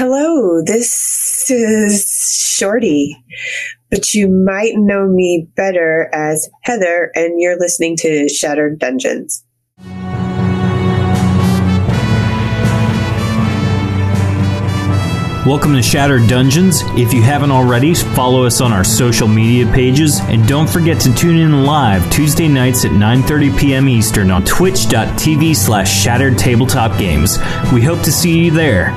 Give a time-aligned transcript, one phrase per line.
[0.00, 2.08] Hello, this is
[2.56, 3.20] Shorty,
[3.90, 9.44] but you might know me better as Heather, and you're listening to Shattered Dungeons.
[15.44, 16.82] Welcome to Shattered Dungeons.
[16.90, 21.12] If you haven't already, follow us on our social media pages and don't forget to
[21.12, 23.88] tune in live Tuesday nights at 9:30 p.m.
[23.88, 27.38] Eastern on twitch.tv slash shattered tabletop games.
[27.72, 28.96] We hope to see you there.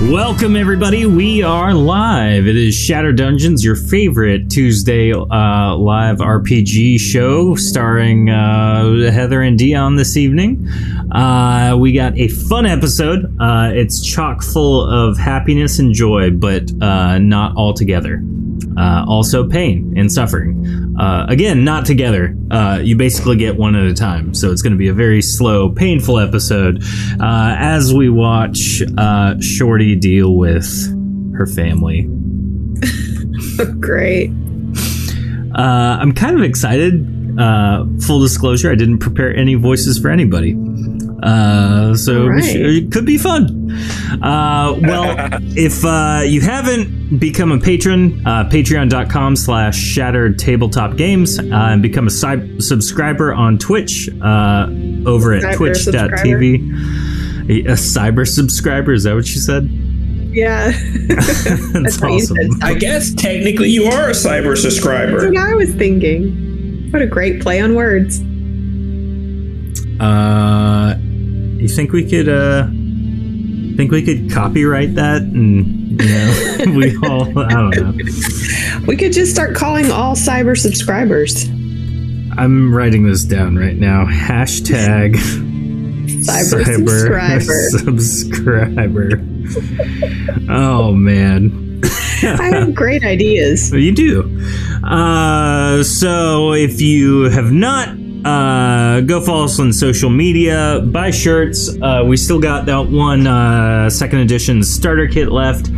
[0.00, 1.06] Welcome, everybody.
[1.06, 2.48] We are live.
[2.48, 9.56] It is Shattered Dungeons, your favorite Tuesday uh, live RPG show starring uh, Heather and
[9.56, 10.68] Dion this evening.
[11.12, 13.24] Uh, we got a fun episode.
[13.40, 18.20] Uh, it's chock full of happiness and joy, but uh, not all together.
[18.76, 20.83] Uh, also, pain and suffering.
[20.98, 22.36] Uh, again, not together.
[22.50, 24.34] Uh, you basically get one at a time.
[24.34, 26.82] So it's going to be a very slow, painful episode
[27.20, 30.66] uh, as we watch uh, Shorty deal with
[31.36, 32.02] her family.
[33.80, 34.30] Great.
[35.54, 37.10] Uh, I'm kind of excited.
[37.38, 40.54] Uh, full disclosure, I didn't prepare any voices for anybody.
[41.24, 42.44] Uh, so right.
[42.44, 43.70] it could be fun.
[44.22, 45.16] Uh, well,
[45.56, 51.82] if uh, you haven't become a patron, uh, patreon.com slash shattered tabletop games, uh, and
[51.82, 54.66] become a si- subscriber on Twitch uh,
[55.06, 57.10] over at Cyber twitch.tv.
[57.46, 59.68] A, a cyber subscriber, is that what you said?
[60.34, 60.72] Yeah.
[61.72, 62.62] That's what you awesome.
[62.62, 65.28] I guess technically you are a cyber That's subscriber.
[65.30, 66.90] what I was thinking.
[66.90, 68.20] What a great play on words.
[70.00, 70.98] Uh,
[71.64, 72.66] you think we could uh
[73.76, 78.04] think we could copyright that and you know we all I don't know.
[78.86, 81.48] We could just start calling all cyber subscribers
[82.36, 84.04] I'm writing this down right now.
[84.04, 85.14] Hashtag
[86.24, 87.42] cyber, subscriber.
[87.70, 89.10] subscriber.
[90.52, 91.80] oh man.
[92.24, 93.72] I have great ideas.
[93.72, 94.40] You do.
[94.82, 97.88] Uh, so if you have not,
[98.24, 100.80] uh, go follow us on social media.
[100.84, 101.68] Buy shirts.
[101.80, 105.70] Uh, we still got that one uh, second edition starter kit left.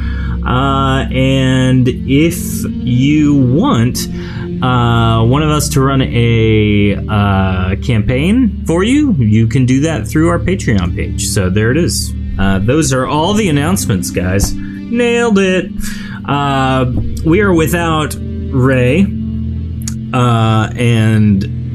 [0.47, 3.99] Uh, and if you want
[4.63, 10.07] uh, one of us to run a uh, campaign for you, you can do that
[10.07, 11.27] through our Patreon page.
[11.27, 12.15] So there it is.
[12.39, 14.55] Uh, those are all the announcements, guys.
[14.55, 15.73] Nailed it.
[16.29, 16.93] Uh,
[17.25, 19.03] we are without Ray
[20.13, 21.66] uh, and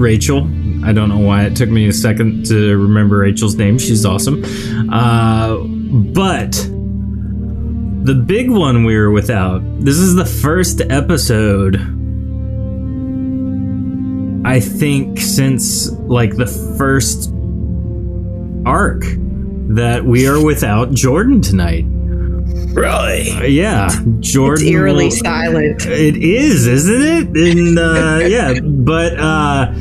[0.00, 0.48] Rachel.
[0.84, 3.78] I don't know why it took me a second to remember Rachel's name.
[3.78, 4.42] She's awesome.
[4.92, 5.58] Uh,
[6.12, 6.52] but
[8.02, 9.60] the big one we were without.
[9.80, 11.76] This is the first episode.
[14.46, 16.46] I think since like the
[16.78, 17.30] first
[18.66, 19.02] arc
[19.74, 21.84] that we are without Jordan tonight.
[22.72, 23.30] Really?
[23.32, 23.88] Uh, yeah,
[24.20, 24.62] Jordan.
[24.66, 25.86] It's eerily will- silent.
[25.86, 27.56] it is, isn't it?
[27.58, 29.72] And uh, yeah, but uh,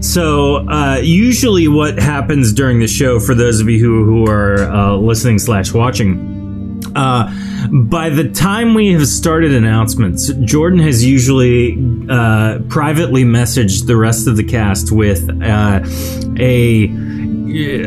[0.00, 4.62] so uh, usually what happens during the show, for those of you who who are
[4.70, 7.32] uh, listening slash watching, uh,
[7.72, 11.76] by the time we have started announcements, Jordan has usually
[12.08, 15.80] uh, privately messaged the rest of the cast with uh,
[16.38, 16.84] a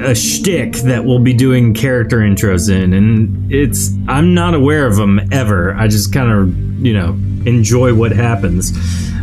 [0.04, 4.98] a shtick that we'll be doing character intros in, and it's I'm not aware of
[4.98, 5.74] them ever.
[5.76, 8.72] I just kind of you know enjoy what happens.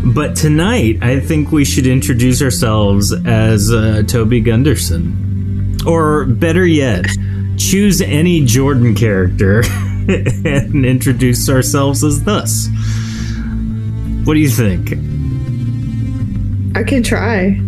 [0.04, 7.06] But tonight, I think we should introduce ourselves as uh, Toby Gunderson, or better yet,
[7.56, 9.62] choose any Jordan character
[10.08, 12.68] and introduce ourselves as thus.
[14.24, 14.92] What do you think?
[16.76, 17.58] I can try.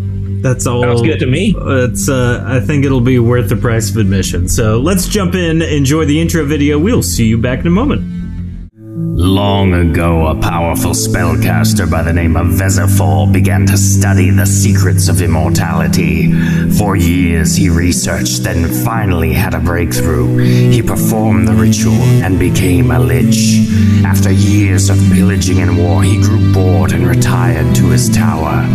[0.42, 0.82] That's all.
[0.82, 1.54] Sounds good to me.
[1.56, 2.08] It's.
[2.08, 4.48] Uh, I think it'll be worth the price of admission.
[4.48, 6.78] So let's jump in, enjoy the intro video.
[6.78, 8.19] We'll see you back in a moment.
[9.02, 15.08] Long ago, a powerful spellcaster by the name of Vezifor began to study the secrets
[15.08, 16.30] of immortality.
[16.72, 20.36] For years, he researched, then finally had a breakthrough.
[20.70, 23.66] He performed the ritual and became a lich.
[24.04, 28.66] After years of pillaging and war, he grew bored and retired to his tower.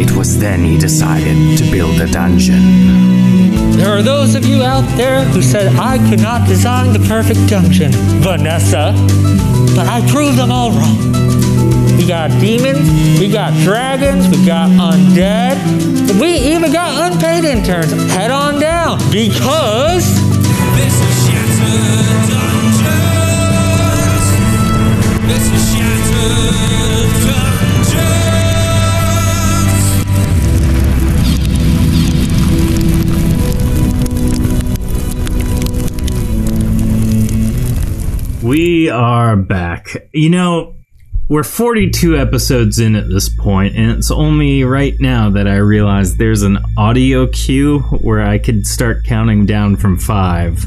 [0.00, 3.67] It was then he decided to build a dungeon.
[3.78, 7.48] There are those of you out there who said I could not design the perfect
[7.48, 8.92] dungeon, Vanessa.
[9.76, 10.98] But I proved them all wrong.
[11.96, 12.90] We got demons,
[13.20, 15.56] we got dragons, we got undead,
[16.20, 17.92] we even got unpaid interns.
[18.10, 20.04] Head on down because
[20.74, 22.78] This is Shattered Dungeons.
[25.30, 27.27] This is Shattered
[38.42, 40.08] We are back.
[40.12, 40.76] You know,
[41.28, 46.16] we're 42 episodes in at this point, and it's only right now that I realize
[46.16, 50.64] there's an audio cue where I could start counting down from five.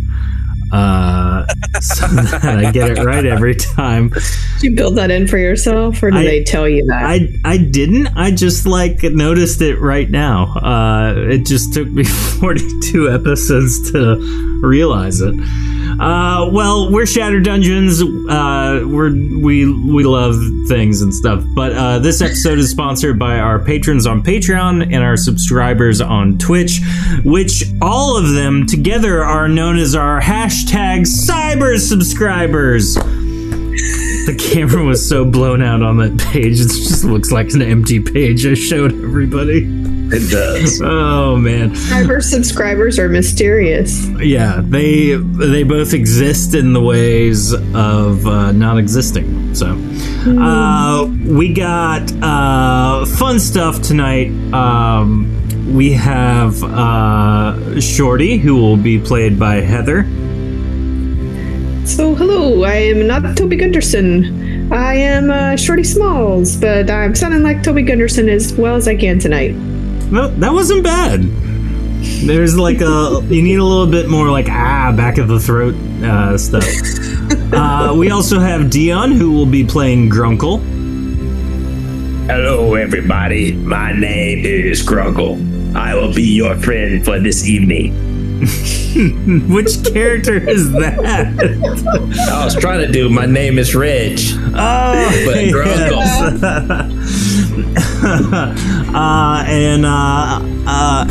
[0.73, 1.45] Uh,
[1.81, 4.09] so that I get it right every time.
[4.09, 4.23] Did
[4.61, 7.03] you build that in for yourself, or did I- they tell you that?
[7.03, 8.07] I I didn't.
[8.17, 10.53] I just like noticed it right now.
[10.55, 12.03] Uh, it just took me
[12.39, 15.33] 42 episodes to realize it.
[15.99, 18.01] Uh, well, we're Shattered Dungeons.
[18.01, 20.35] Uh, we're we we love
[20.67, 21.43] things and stuff.
[21.53, 26.37] But uh, this episode is sponsored by our patrons on Patreon and our subscribers on
[26.37, 26.79] Twitch,
[27.23, 32.93] which all of them together are known as our hashtag Cyber subscribers.
[32.93, 37.99] The camera was so blown out on that page; it just looks like an empty
[37.99, 38.45] page.
[38.45, 39.80] I showed everybody.
[40.13, 40.81] It does.
[41.21, 41.71] Oh man.
[41.71, 44.07] Cyber subscribers are mysterious.
[44.19, 49.55] Yeah, they they both exist in the ways of uh, not existing.
[49.55, 49.67] So,
[50.27, 54.31] uh, we got uh, fun stuff tonight.
[54.53, 55.37] Um,
[55.73, 60.03] we have uh, Shorty, who will be played by Heather.
[61.85, 64.71] So, hello, I am not Toby Gunderson.
[64.71, 68.95] I am uh, Shorty Smalls, but I'm sounding like Toby Gunderson as well as I
[68.95, 69.55] can tonight.
[70.11, 71.23] No, that wasn't bad.
[72.25, 75.73] There's like a you need a little bit more like ah back of the throat
[76.03, 76.65] uh, stuff.
[77.53, 80.59] uh, we also have Dion, who will be playing Grunkle.
[82.27, 83.53] Hello, everybody.
[83.53, 85.75] My name is Grunkle.
[85.75, 88.10] I will be your friend for this evening.
[89.53, 90.99] Which character is that?
[92.31, 94.19] I was trying to do my name is Reg.
[94.19, 94.51] Oh,
[95.25, 96.01] But Grunkle.
[98.95, 100.39] uh, and uh,
[100.69, 101.05] uh,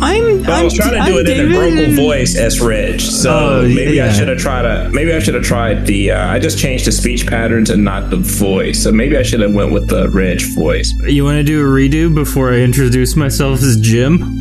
[0.00, 0.42] I'm.
[0.42, 1.56] But I was I'm- trying to I'm do it in a David.
[1.56, 3.00] Grunkle voice as Reg.
[3.00, 4.06] So Oh, maybe yeah.
[4.06, 4.88] I should have tried a.
[4.90, 6.12] Maybe I should have tried the.
[6.12, 8.82] Uh, I just changed the speech patterns and not the voice.
[8.84, 10.92] So maybe I should have went with the Reg voice.
[11.06, 14.35] You want to do a redo before I introduce myself as Jim?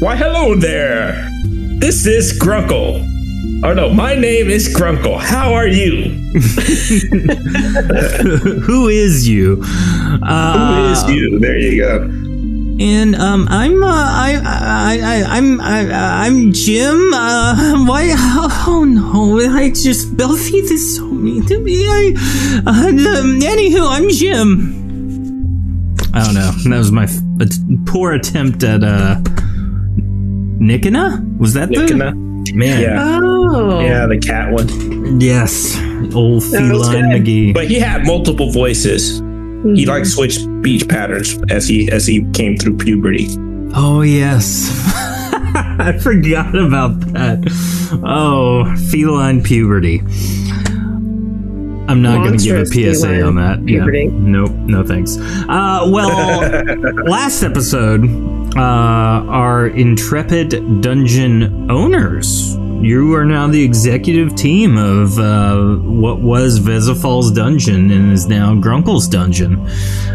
[0.00, 1.28] Why, hello there.
[1.78, 3.06] This is Grunkle.
[3.62, 5.20] Oh no, my name is Grunkle.
[5.20, 6.08] How are you?
[8.62, 9.62] Who is you?
[10.22, 11.38] Uh, Who is you?
[11.38, 12.02] There you go.
[12.82, 17.12] And um, I'm uh, I I I I'm I, I'm Jim.
[17.12, 18.14] Uh, why?
[18.66, 19.38] Oh no!
[19.54, 21.84] I just Belfie is so mean to me.
[21.86, 22.14] I
[22.66, 24.76] uh, um, anywho, I'm Jim.
[26.14, 26.50] I don't know.
[26.70, 29.16] That was my f- a t- poor attempt at uh,
[30.60, 31.38] Nikina.
[31.38, 32.54] Was that the Nikina?
[32.54, 32.82] man?
[32.82, 33.18] Yeah.
[33.22, 33.80] Oh.
[33.80, 35.20] Yeah, the cat one.
[35.20, 35.76] Yes,
[36.14, 37.26] old feline good.
[37.26, 37.54] McGee.
[37.54, 39.18] But he had multiple voices.
[39.76, 43.28] He like switched speech patterns as he as he came through puberty.
[43.74, 44.70] Oh yes.
[45.52, 47.38] I forgot about that.
[48.04, 50.00] Oh, feline puberty.
[51.90, 53.68] I'm not going to give a PSA feline on that.
[53.68, 53.84] Yeah.
[54.12, 55.16] Nope, no thanks.
[55.18, 56.40] Uh, well,
[57.06, 58.02] last episode,
[58.56, 62.56] uh, our intrepid dungeon owners.
[62.82, 68.54] You are now the executive team of uh, what was Vesifal's dungeon and is now
[68.54, 69.68] Grunkle's dungeon.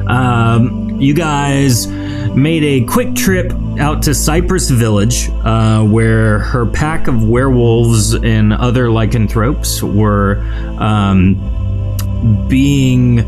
[0.07, 7.07] Um, you guys made a quick trip out to Cypress Village, uh, where her pack
[7.07, 10.37] of werewolves and other lycanthropes were
[10.79, 11.35] um,
[12.47, 13.19] being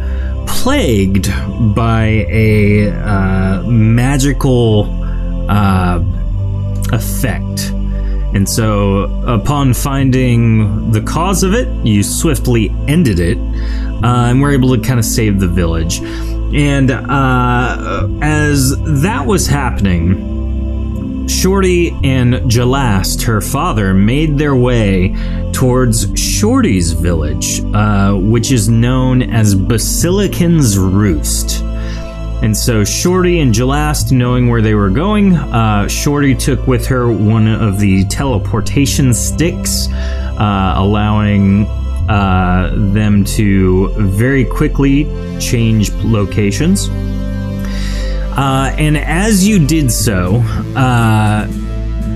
[0.47, 1.29] plagued
[1.75, 4.85] by a uh, magical
[5.49, 6.03] uh,
[6.91, 7.71] effect.
[8.33, 14.51] And so, upon finding the cause of it, you swiftly ended it, uh, and were
[14.51, 16.01] able to kind of save the village.
[16.53, 20.36] And uh, as that was happening,
[21.27, 25.15] Shorty and Jalast, her father, made their way
[25.51, 31.61] towards Shorty's village, uh, which is known as Basilican's Roost.
[32.41, 37.11] And so Shorty and Jalast, knowing where they were going, uh, Shorty took with her
[37.11, 41.65] one of the teleportation sticks, uh, allowing
[42.09, 45.05] uh, them to very quickly
[45.39, 46.89] change locations.
[48.37, 50.35] Uh, and as you did so,
[50.75, 51.47] uh,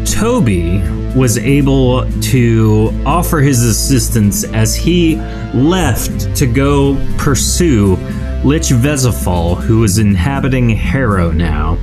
[0.06, 0.80] Toby
[1.16, 5.16] was able to offer his assistance as he
[5.54, 7.96] left to go pursue
[8.44, 11.78] Lich Vesifal, who is inhabiting Harrow now,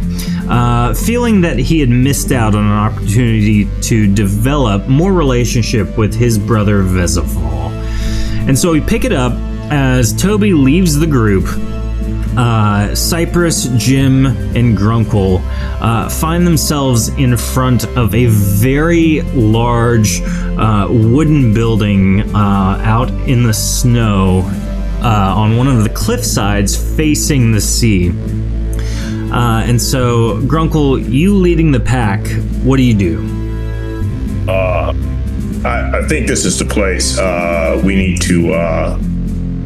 [0.49, 6.15] uh, feeling that he had missed out on an opportunity to develop more relationship with
[6.15, 7.71] his brother Vesifal.
[8.49, 9.33] And so we pick it up
[9.71, 11.45] as Toby leaves the group
[12.39, 15.43] uh, Cypress, Jim, and Grunkle
[15.81, 23.43] uh, find themselves in front of a very large uh, wooden building uh, out in
[23.43, 24.43] the snow
[25.03, 28.13] uh, on one of the cliff sides facing the sea.
[29.31, 32.25] And so, Grunkle, you leading the pack,
[32.63, 33.21] what do you do?
[34.49, 37.19] I, I think this is the place.
[37.85, 39.18] We need to.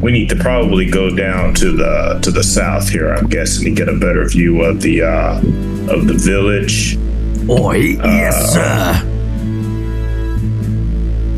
[0.03, 3.13] Uh, we need to probably go down to the to the south here.
[3.13, 6.97] I'm guessing to get a better view of the uh, of the village.
[7.49, 9.09] Oi, yes, sir.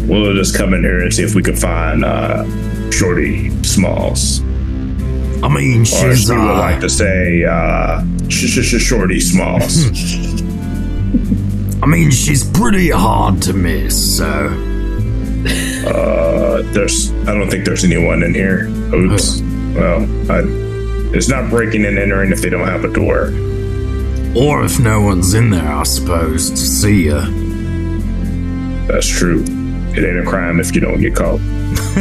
[0.08, 2.44] We'll just come in here and see if we can find uh,
[2.92, 4.42] Shorty Smalls,
[5.44, 9.20] I mean, or she's we would uh, like to say, uh, sh- sh- sh- Shorty
[9.20, 9.86] Smalls.
[11.82, 14.18] I mean, she's pretty hard to miss.
[14.18, 14.50] So
[15.86, 17.12] uh, there's.
[17.28, 18.68] I don't think there's anyone in here.
[18.94, 19.42] Oops.
[19.76, 20.42] Well, I,
[21.16, 23.32] it's not breaking and entering if they don't have a door.
[24.36, 27.26] or if no one's in there, I suppose to see ya.
[28.88, 29.44] That's true.
[29.98, 31.40] It ain't a crime if you don't get caught.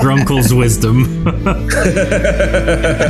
[0.00, 1.04] Grunkle's wisdom.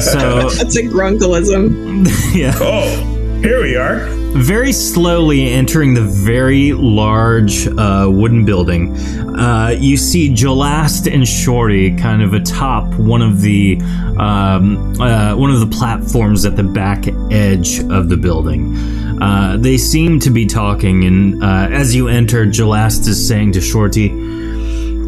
[0.00, 2.06] so, That's a grunkelism.
[2.34, 2.54] yeah.
[2.60, 3.09] Oh,
[3.42, 4.06] here we are.
[4.32, 8.94] very slowly entering the very large uh, wooden building,
[9.38, 13.80] uh, you see Jalast and Shorty kind of atop one of the
[14.18, 18.76] um, uh, one of the platforms at the back edge of the building.
[19.22, 23.60] Uh, they seem to be talking, and uh, as you enter, Jalast is saying to
[23.60, 24.10] Shorty,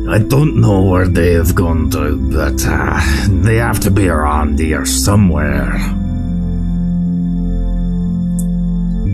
[0.09, 3.01] I don't know where they have gone to, but uh,
[3.43, 5.79] they have to be around here somewhere.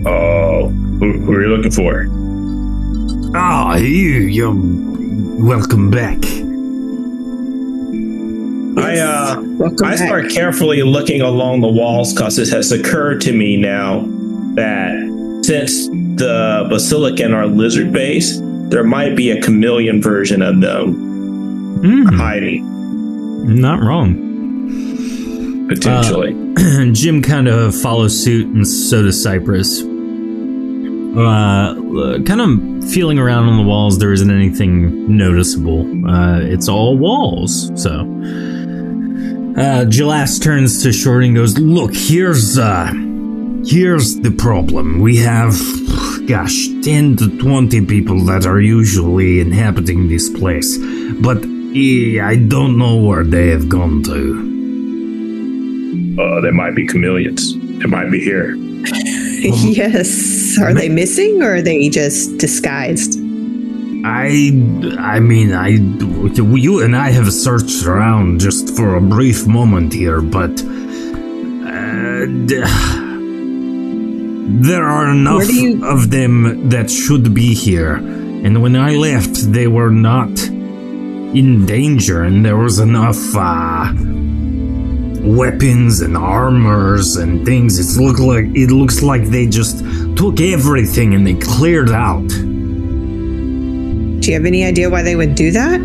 [0.05, 2.07] Oh, who, who are you looking for?
[3.35, 3.87] Ah, you,
[4.21, 4.53] you're
[5.45, 6.17] welcome back.
[8.77, 10.05] I uh, Welcome I back.
[10.07, 14.01] start carefully looking along the walls because it has occurred to me now
[14.55, 14.91] that
[15.43, 20.93] since the basilican are lizard based, there might be a chameleon version of them
[21.81, 22.65] "Hmm, hiding
[23.59, 24.27] not wrong."
[25.67, 26.33] potentially.
[26.93, 29.83] Jim kind of follows suit, and so does Cypress.
[31.17, 35.81] Uh, kind of feeling around on the walls, there isn't anything noticeable.
[36.07, 37.71] Uh, it's all walls.
[37.81, 42.91] So, uh, Gelas turns to Shorty and goes, Look, here's uh
[43.65, 44.99] here's the problem.
[45.01, 45.53] We have
[46.27, 50.77] gosh, 10 to 20 people that are usually inhabiting this place.
[51.21, 51.43] But
[51.75, 54.45] eh, I don't know where they have gone to.
[56.21, 57.55] uh, they might be chameleons.
[57.79, 58.53] They might be here.
[58.55, 60.38] yes.
[60.57, 63.19] Are they missing or are they just disguised?
[64.05, 64.51] I
[64.97, 65.69] I mean, I
[66.57, 72.63] you and I have searched around just for a brief moment here, but uh, d-
[74.67, 77.95] there are enough you- of them that should be here.
[78.45, 80.29] And when I left, they were not
[81.35, 83.91] in danger, and there was enough uh,
[85.21, 87.79] weapons and armors and things.
[87.79, 89.79] It's look like it looks like they just
[90.15, 92.27] took everything and they cleared out.
[92.27, 95.81] Do you have any idea why they would do that?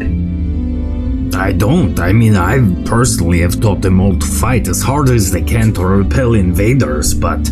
[1.36, 1.98] I don't.
[1.98, 5.72] I mean, I personally have taught them all to fight as hard as they can
[5.74, 7.50] to repel invaders, but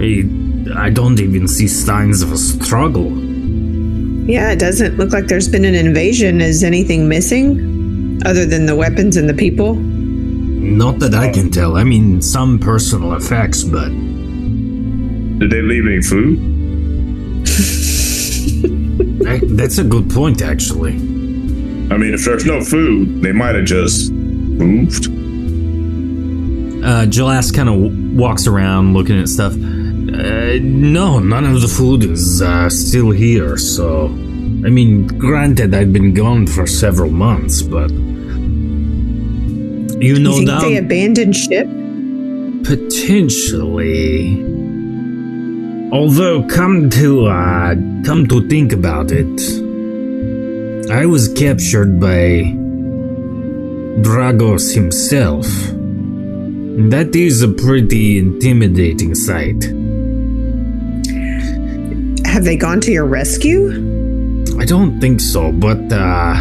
[0.00, 0.24] I,
[0.76, 3.12] I don't even see signs of a struggle.
[4.28, 6.40] Yeah, it doesn't look like there's been an invasion.
[6.40, 9.76] Is anything missing other than the weapons and the people?
[10.64, 11.76] Not that I can tell.
[11.76, 16.38] I mean, some personal effects, but Did they leave any food?
[19.26, 20.92] I, that's a good point, actually.
[20.94, 25.06] I mean, if there's no food, they might have just moved.
[26.84, 29.52] uh, Gelas kind of w- walks around looking at stuff.
[29.52, 34.06] Uh, no, none of the food is uh, still here, so.
[34.06, 37.90] I mean, granted, I've been gone for several months, but.
[40.00, 41.66] You You know, think down, they abandoned ship?
[42.64, 44.42] Potentially.
[45.92, 47.74] Although, come to uh,
[48.04, 49.40] come to think about it,
[50.90, 52.42] I was captured by
[54.02, 55.46] Dragos himself.
[56.90, 59.62] That is a pretty intimidating sight.
[62.26, 63.70] Have they gone to your rescue?
[64.58, 66.34] I don't think so, but uh,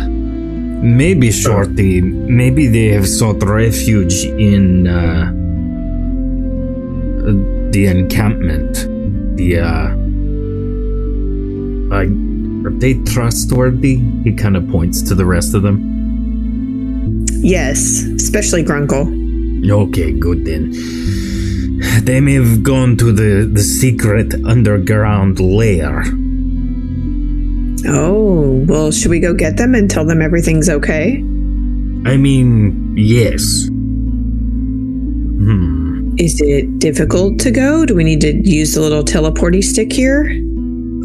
[0.84, 5.32] maybe Shorty, Maybe they have sought refuge in uh,
[7.72, 8.74] the encampment.
[9.38, 9.96] The uh,
[11.90, 12.10] like,
[12.66, 13.98] are they trustworthy?
[14.24, 17.26] He kind of points to the rest of them.
[17.42, 19.70] Yes, especially Grunkle.
[19.70, 20.72] Okay, good then.
[22.04, 26.04] They may have gone to the, the secret underground lair.
[27.86, 31.18] Oh, well, should we go get them and tell them everything's okay?
[32.06, 33.68] I mean, yes.
[35.44, 36.14] Hmm.
[36.18, 37.86] Is it difficult to go?
[37.86, 40.30] Do we need to use the little teleporty stick here?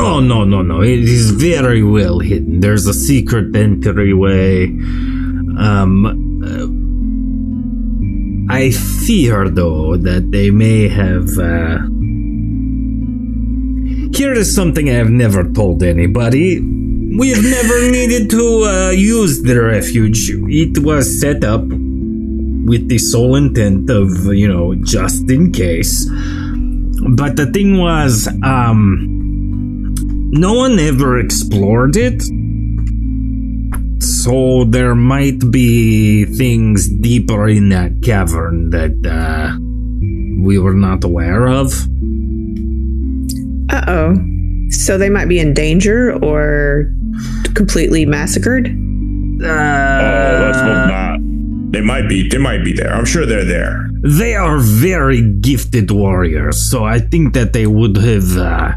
[0.00, 0.80] Oh, no, no, no.
[0.82, 2.60] It is very well hidden.
[2.60, 4.66] There's a secret entryway.
[5.58, 6.06] Um.
[6.44, 6.68] uh,
[8.50, 11.36] I fear, though, that they may have.
[11.38, 11.78] Uh...
[14.14, 16.60] Here is something I have never told anybody.
[16.60, 20.30] We have never needed to uh, use the refuge.
[20.30, 26.06] It was set up with the sole intent of, you know, just in case.
[27.16, 29.94] But the thing was, um,
[30.30, 32.22] no one ever explored it.
[34.02, 39.56] So there might be things deeper in that cavern that uh,
[40.44, 41.72] we were not aware of.
[43.70, 44.14] Uh oh.
[44.70, 46.92] So they might be in danger or
[47.54, 48.68] completely massacred?
[48.68, 51.18] Oh, let's hope not.
[51.72, 52.28] They might be.
[52.28, 52.92] They might be there.
[52.92, 53.88] I'm sure they're there.
[54.02, 58.72] They are very gifted warriors, so I think that they would have, uh,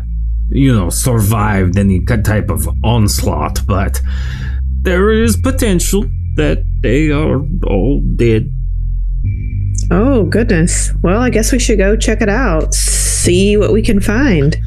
[0.49, 4.01] you know, survived any type of onslaught, but
[4.81, 6.05] there is potential
[6.35, 8.51] that they are all dead.
[9.91, 10.91] Oh, goodness.
[11.03, 14.57] Well, I guess we should go check it out, see what we can find.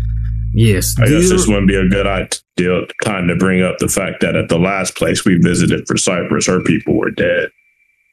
[0.56, 4.20] Yes, I guess this wouldn't be a good idea time to bring up the fact
[4.20, 7.49] that at the last place we visited for Cypress, her people were dead.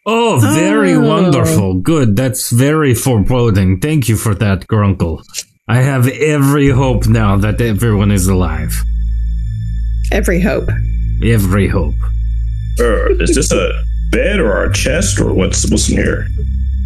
[0.07, 1.01] Oh, very Oh.
[1.01, 1.75] wonderful.
[1.75, 2.15] Good.
[2.15, 3.79] That's very foreboding.
[3.79, 5.21] Thank you for that, Grunkle.
[5.67, 8.73] I have every hope now that everyone is alive.
[10.11, 10.69] Every hope.
[11.23, 11.93] Every hope.
[12.79, 13.69] Er, is this a
[14.11, 16.27] bed or a chest or what's what's in here?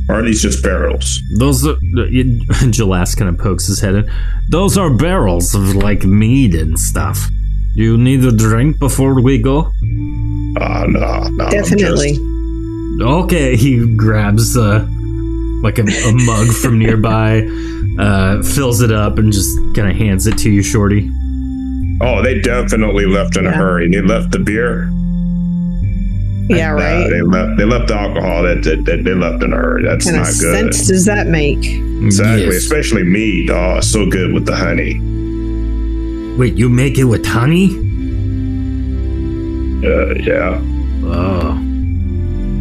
[0.07, 1.19] Or are these just barrels?
[1.39, 1.75] Those are.
[1.75, 4.11] Jalas kind of pokes his head in.
[4.49, 7.27] Those are barrels of like mead and stuff.
[7.75, 9.71] Do you need a drink before we go?
[10.59, 11.49] Ah, no, no.
[11.49, 12.09] Definitely.
[12.17, 12.21] just-
[13.01, 14.85] Okay, he grabs uh,
[15.61, 17.41] like a, a mug from nearby,
[17.99, 21.09] uh, fills it up, and just kind of hands it to you, Shorty.
[22.01, 23.55] oh, they definitely left in a Yeah.
[23.55, 23.89] hurry.
[23.89, 24.89] They left the beer.
[26.47, 27.09] Yeah, Nah, right.
[27.09, 27.57] they left.
[27.57, 28.43] They left the alcohol.
[28.43, 29.83] That, that, that they left in a hurry.
[29.83, 30.73] That's What kind not of good.
[30.75, 31.65] sense does that make?
[31.65, 32.45] Exactly.
[32.45, 32.55] Yes.
[32.55, 33.47] Especially me.
[33.49, 34.99] Oh, so good with the honey.
[36.37, 37.69] Wait, you make it with honey?
[39.85, 40.61] Uh, yeah.
[41.05, 41.51] Oh.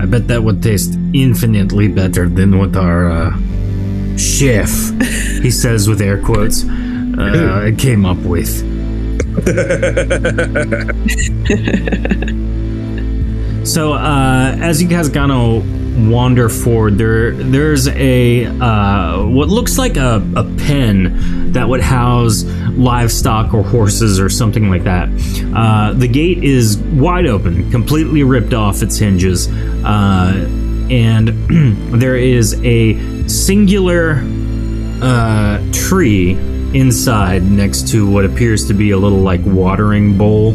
[0.00, 3.36] I bet that would taste infinitely better than what our uh,
[4.16, 4.70] chef,
[5.42, 8.62] he says with air quotes, uh, came up with.
[13.64, 15.58] So, uh, as you guys gonna
[16.10, 22.44] wander forward, there there's a uh, what looks like a, a pen that would house
[22.72, 25.08] livestock or horses or something like that.
[25.56, 30.46] Uh, the gate is wide open, completely ripped off its hinges, uh,
[30.90, 31.28] and
[32.00, 34.20] there is a singular
[35.00, 36.32] uh, tree
[36.78, 40.52] inside next to what appears to be a little like watering bowl.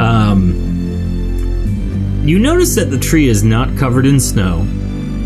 [0.00, 0.67] Um,
[2.28, 4.62] you notice that the tree is not covered in snow.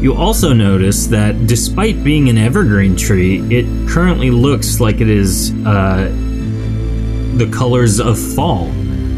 [0.01, 5.53] You also notice that despite being an evergreen tree, it currently looks like it is
[5.67, 6.09] uh,
[7.35, 8.67] the colors of fall.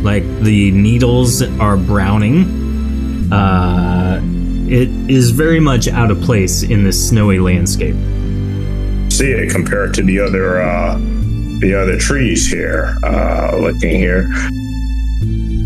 [0.03, 3.31] Like the needles are browning.
[3.31, 4.21] Uh,
[4.67, 7.97] it is very much out of place in this snowy landscape.
[9.13, 10.97] See it compared to the other uh,
[11.61, 12.97] the other trees here.
[13.05, 14.31] Uh, looking here.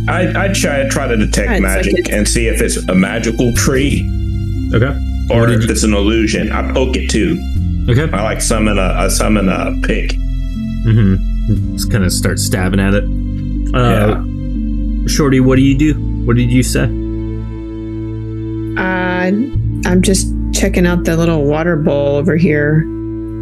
[0.09, 2.77] I I try try to detect Yeah, it's like magic it's- and see if it's
[2.89, 4.03] a magical tree
[4.75, 4.93] Okay.
[5.31, 6.51] or if it's an illusion.
[6.53, 7.39] I poke it too.
[7.89, 8.09] Okay.
[8.13, 10.13] I like summon a I summon a pig.
[10.85, 11.73] Mm-hmm.
[11.75, 13.05] Just kind of start stabbing at it.
[13.75, 14.23] Uh,
[15.09, 15.95] Shorty, what do you do?
[16.27, 16.85] What did you say?
[18.77, 19.31] Uh,
[19.87, 22.85] I'm just checking out the little water bowl over here.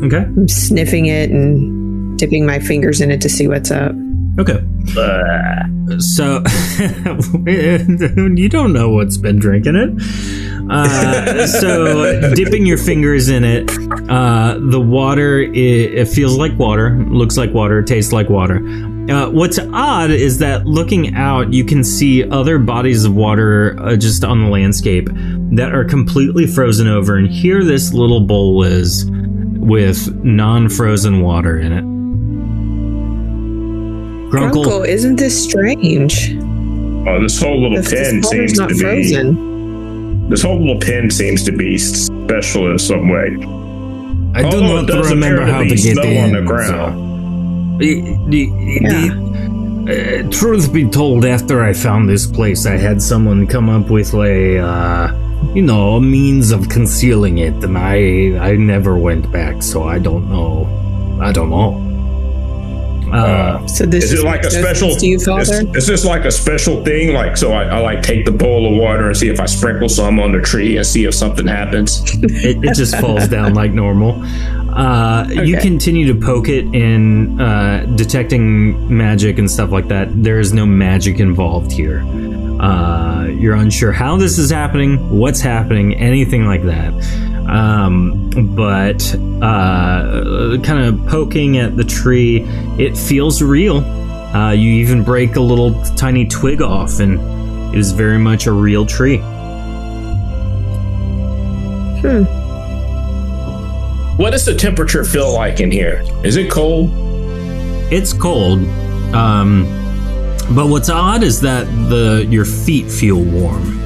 [0.05, 0.19] Okay.
[0.23, 3.93] I'm sniffing it and dipping my fingers in it to see what's up.
[4.39, 4.63] Okay.
[5.99, 6.43] So
[7.47, 10.71] you don't know what's been drinking it.
[10.71, 13.71] Uh, so dipping your fingers in it,
[14.11, 18.57] uh, the water it, it feels like water, looks like water, tastes like water.
[19.09, 23.97] Uh, what's odd is that looking out, you can see other bodies of water uh,
[23.97, 25.09] just on the landscape
[25.53, 31.73] that are completely frozen over, and here this little bowl is with non-frozen water in
[31.73, 31.96] it.
[34.31, 36.37] Grunkle, Grunkle, isn't this strange?
[37.09, 40.29] Oh, this whole little If pen seems not to be frozen.
[40.29, 43.37] this whole little pen seems to be special in some way.
[44.35, 46.25] I do Although it not remember appear to how be to get snow in.
[46.25, 47.81] on the so- ground.
[47.81, 48.51] The- the-
[48.89, 49.27] the-
[49.89, 54.13] uh, truth be told, after I found this place, I had someone come up with
[54.15, 55.13] a, uh,
[55.55, 59.99] you know, a means of concealing it, and I, I never went back, so I
[59.99, 60.67] don't know.
[61.21, 61.81] I don't know.
[63.13, 64.95] Uh, So this Is it like a special?
[64.97, 67.13] to you, Is, is this like a special thing?
[67.13, 69.89] Like, so I, I like take the bowl of water and see if I sprinkle
[69.89, 72.03] some on the tree and see if something happens.
[72.23, 74.23] it, it just falls down like normal.
[74.77, 80.09] Uh, You continue to poke it in uh, detecting magic and stuff like that.
[80.23, 82.01] There is no magic involved here.
[82.61, 86.93] Uh, you're unsure how this is happening, what's happening, anything like that.
[87.49, 92.43] Um, but uh, kind of poking at the tree,
[92.79, 93.79] it feels real.
[93.79, 98.53] Uh, you even break a little tiny twig off, and it is very much a
[98.53, 99.21] real tree.
[104.17, 106.03] What does the temperature feel like in here?
[106.25, 106.91] Is it cold?
[107.93, 108.61] It's cold.
[109.15, 109.65] Um,
[110.55, 113.79] but what's odd is that the your feet feel warm.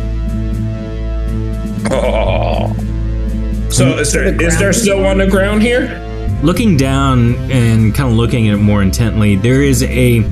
[1.90, 2.76] Oh.
[3.70, 5.96] So is there The is there snow on the ground here?
[6.42, 10.24] Looking down and kind of looking at it more intently, there is a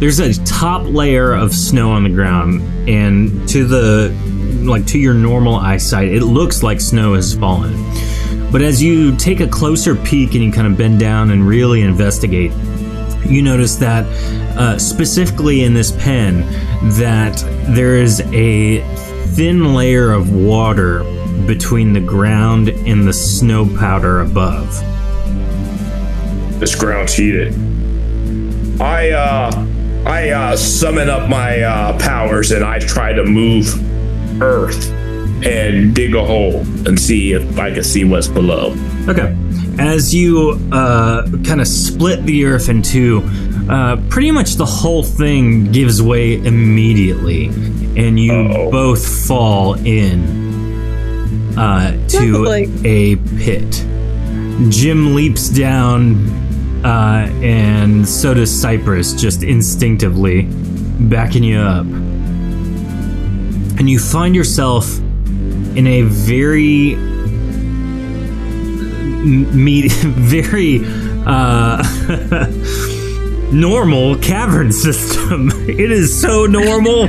[0.00, 4.14] there's a top layer of snow on the ground, and to the
[4.64, 7.72] like to your normal eyesight, it looks like snow has fallen.
[8.50, 11.82] But as you take a closer peek and you kind of bend down and really
[11.82, 12.50] investigate,
[13.26, 14.06] you notice that
[14.56, 16.40] uh, specifically in this pen
[16.98, 17.36] that
[17.68, 18.80] there is a
[19.34, 21.04] thin layer of water
[21.46, 24.68] between the ground and the snow powder above.
[26.58, 27.54] This ground's heated.
[28.80, 29.66] I uh
[30.06, 33.66] I uh summon up my uh powers and I try to move
[34.42, 34.90] earth
[35.44, 38.74] and dig a hole and see if I can see what's below.
[39.08, 39.36] Okay.
[39.78, 43.22] As you uh, kind of split the earth in two,
[43.70, 47.46] uh, pretty much the whole thing gives way immediately,
[47.96, 48.70] and you Uh-oh.
[48.70, 53.84] both fall in uh, to Like- a pit.
[54.70, 56.16] Jim leaps down,
[56.84, 60.48] uh, and so does Cypress, just instinctively
[60.98, 61.86] backing you up.
[63.78, 64.98] And you find yourself
[65.76, 66.96] in a very
[69.24, 70.80] me- very
[71.26, 71.82] uh,
[73.52, 75.50] normal cavern system.
[75.68, 77.04] It is so normal.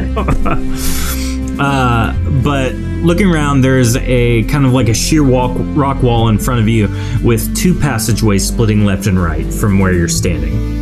[1.59, 6.37] uh, but looking around, there's a kind of like a sheer walk, rock wall in
[6.37, 6.87] front of you
[7.23, 10.77] with two passageways splitting left and right from where you're standing.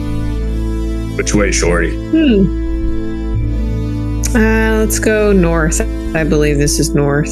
[1.16, 1.96] Which way, Shorty?
[4.36, 5.80] Uh, let's go north.
[6.16, 7.30] I believe this is north.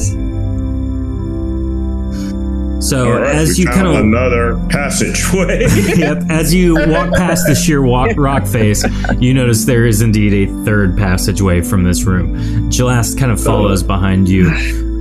[2.88, 5.60] So All right, as you kind of another passageway.
[5.96, 6.22] yep.
[6.30, 8.84] As you walk past the sheer wa- rock face,
[9.18, 12.34] you notice there is indeed a third passageway from this room.
[12.70, 14.48] Gelast kind of follows behind you.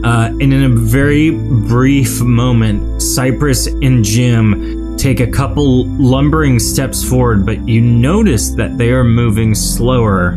[0.03, 7.03] Uh, and in a very brief moment, Cypress and Jim take a couple lumbering steps
[7.07, 10.31] forward, but you notice that they are moving slower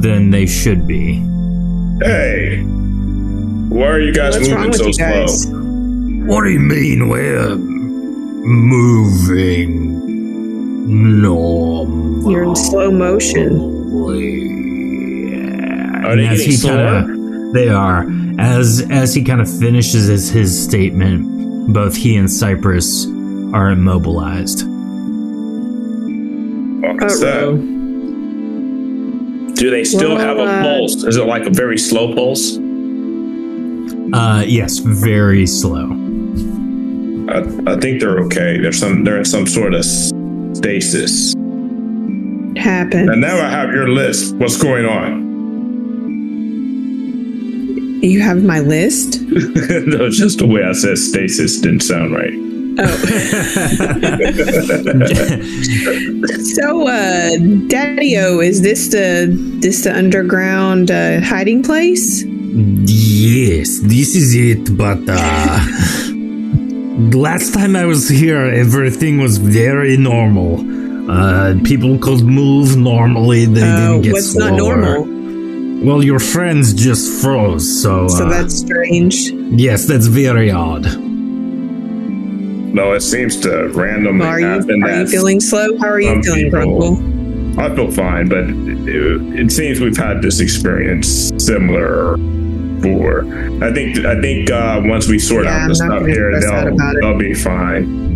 [0.00, 1.14] than they should be.
[2.02, 2.62] hey,
[3.68, 5.42] why are you guys What's wrong moving with so you guys?
[5.42, 5.59] slow?
[6.26, 9.70] What do you mean we're moving
[11.20, 12.30] normal?
[12.30, 13.60] You're in slow motion.
[16.04, 17.02] Are they And as he slower?
[17.06, 18.06] kinda- they are.
[18.38, 23.06] As as he kind of finishes his, his statement, both he and Cypress
[23.52, 24.60] are immobilized.
[26.80, 27.42] Fuck is that?
[27.44, 27.56] Uh-oh.
[29.54, 31.02] Do they still have a uh, pulse?
[31.04, 32.56] Is it like a very slow pulse?
[34.12, 35.90] Uh, yes, very slow.
[37.30, 38.58] I, I think they're okay.
[38.58, 41.34] They're some they're in some sort of stasis.
[42.56, 43.10] Happened.
[43.10, 44.34] And now I have your list.
[44.36, 45.30] What's going on?
[48.02, 49.20] You have my list?
[49.22, 52.32] no, it's just the way I said stasis didn't sound right.
[52.82, 52.86] Oh.
[56.54, 57.36] so, uh,
[57.68, 59.28] Daddy O, is this the
[59.60, 62.24] this the underground uh, hiding place?
[62.24, 66.09] Yes, this is it, but uh
[67.12, 70.52] last time I was here everything was very normal.
[71.10, 74.76] Uh people could move normally, they Uh, didn't get what's not slower.
[74.76, 75.20] normal?
[75.86, 79.14] Well, your friends just froze, so, So uh, that's strange.
[79.66, 80.84] yes, that's very odd.
[82.78, 85.76] No, it seems to randomly Are you happen are you feeling slow?
[85.78, 87.58] How are you feeling, people- Grunkle?
[87.58, 92.16] I feel fine, but it, it seems we've had this experience similar
[92.80, 93.24] before.
[93.62, 96.40] I think I think uh, once we sort Yeah, out I'm the stuff gonna here,
[96.40, 98.08] they'll they'll be fine.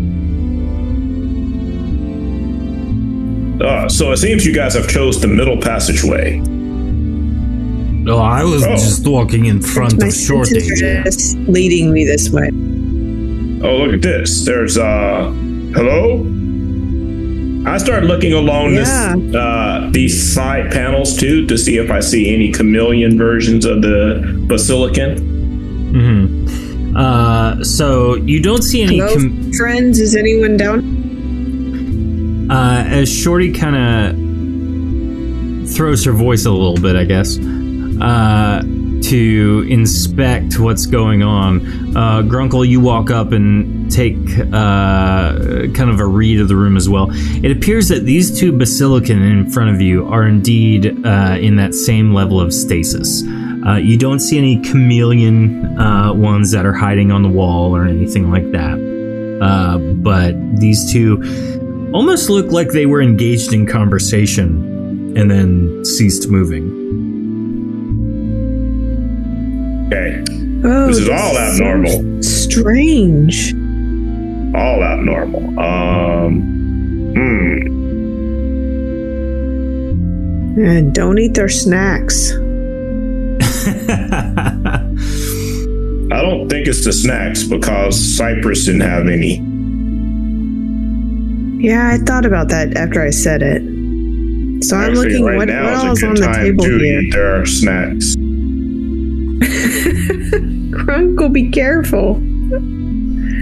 [3.60, 6.38] Uh, so it seems you guys have chose the middle passageway.
[6.38, 8.70] No, I was Oh.
[8.72, 10.60] just walking in front My of Shorty.
[10.60, 12.48] senses are just leading me this way.
[13.62, 14.44] Oh, look at this.
[14.44, 15.30] There's uh
[15.74, 16.24] hello?
[17.66, 19.14] I start looking along Yeah.
[19.16, 23.80] this uh these side panels too to see if I see any chameleon versions of
[23.82, 25.18] the basilican.
[25.92, 26.26] hmm
[26.96, 28.98] Uh, so you don't see any.
[28.98, 29.98] Hello, Com- friends.
[30.00, 30.78] Is anyone down?
[32.50, 34.14] uh, as Shorty kind of
[35.74, 38.62] throws her voice a little bit, I guess, uh,
[39.10, 41.60] to inspect what's going on.
[41.96, 44.16] Uh, Grunkle, you walk up and take
[44.52, 47.08] uh, kind of a read of the room as well.
[47.12, 51.74] It appears that these two basilican in front of you are indeed uh, in that
[51.74, 53.22] same level of stasis.
[53.66, 57.86] Uh, you don't see any chameleon uh, ones that are hiding on the wall or
[57.86, 58.78] anything like that.
[59.40, 66.28] Uh, but these two almost look like they were engaged in conversation and then ceased
[66.28, 66.82] moving.
[69.86, 70.22] Okay.
[70.66, 72.22] Oh, This is all abnormal.
[72.22, 73.54] Strange.
[74.54, 75.58] All abnormal.
[75.58, 76.40] Um
[77.14, 77.74] hmm.
[80.56, 82.32] And don't eat their snacks.
[86.14, 89.42] I don't think it's the snacks because Cypress didn't have any.
[91.66, 93.62] Yeah, I thought about that after I said it.
[94.64, 97.00] So I'm looking right what, now what else on the table to here.
[97.00, 98.14] eat their snacks.
[100.74, 102.14] Grunkle, be careful.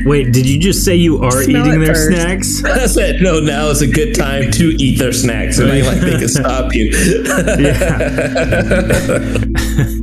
[0.05, 2.09] Wait, did you just say you are Smell eating their first.
[2.09, 2.65] snacks?
[2.65, 5.59] I said, no, now is a good time to eat their snacks.
[5.59, 6.91] And they like they can stop you.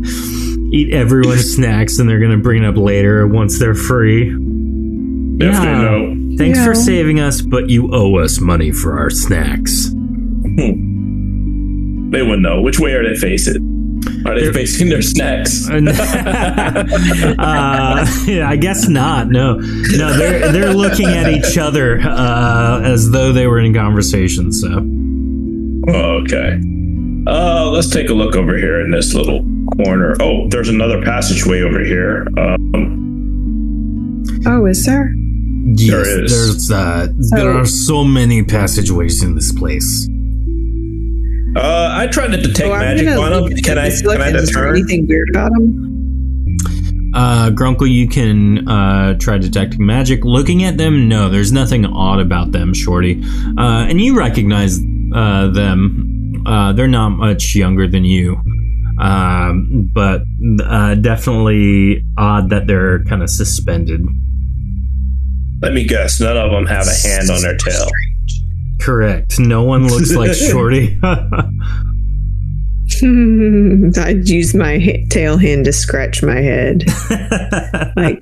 [0.71, 4.29] Eat everyone's snacks and they're going to bring it up later once they're free.
[4.29, 6.15] If they know.
[6.37, 9.89] Thanks for saving us, but you owe us money for our snacks.
[9.89, 12.11] Hmm.
[12.11, 12.61] They wouldn't know.
[12.61, 13.68] Which way are they facing?
[14.29, 15.67] Are they facing their snacks?
[15.69, 16.85] uh,
[18.25, 19.27] yeah, I guess not.
[19.29, 24.51] No, no, they're they're looking at each other uh, as though they were in conversation.
[24.51, 24.67] So,
[25.91, 26.59] Oh, okay.
[27.27, 29.43] Uh, let's take a look over here in this little
[29.83, 30.15] corner.
[30.19, 32.27] Oh, there's another passageway over here.
[32.37, 35.13] Um, Oh, is there?
[35.75, 36.31] yes, There is.
[36.31, 40.07] there's uh, there are so many passageways in this place.
[41.55, 43.57] Uh, I tried to detect Oh, magic gonna on look them.
[43.57, 43.89] at Can I?
[43.89, 44.75] this Can I look, determine?
[44.75, 45.85] anything weird about them?
[47.13, 50.23] Uh, Grunkle, you can uh, try detecting magic.
[50.23, 53.21] Looking at them, no, there's nothing odd about them, Shorty.
[53.57, 54.79] Uh, and you recognize
[55.13, 56.43] uh, them.
[56.45, 58.39] Uh, they're not much younger than you,
[59.01, 60.21] um, but
[60.63, 64.01] uh, definitely odd that they're kind of suspended.
[65.61, 66.21] Let me guess.
[66.21, 67.87] None of them have a hand on their tail.
[68.79, 69.39] Correct.
[69.39, 70.99] No one looks like Shorty.
[73.01, 76.83] I'd use my ha- tail hand to scratch my head.
[77.95, 78.19] Like,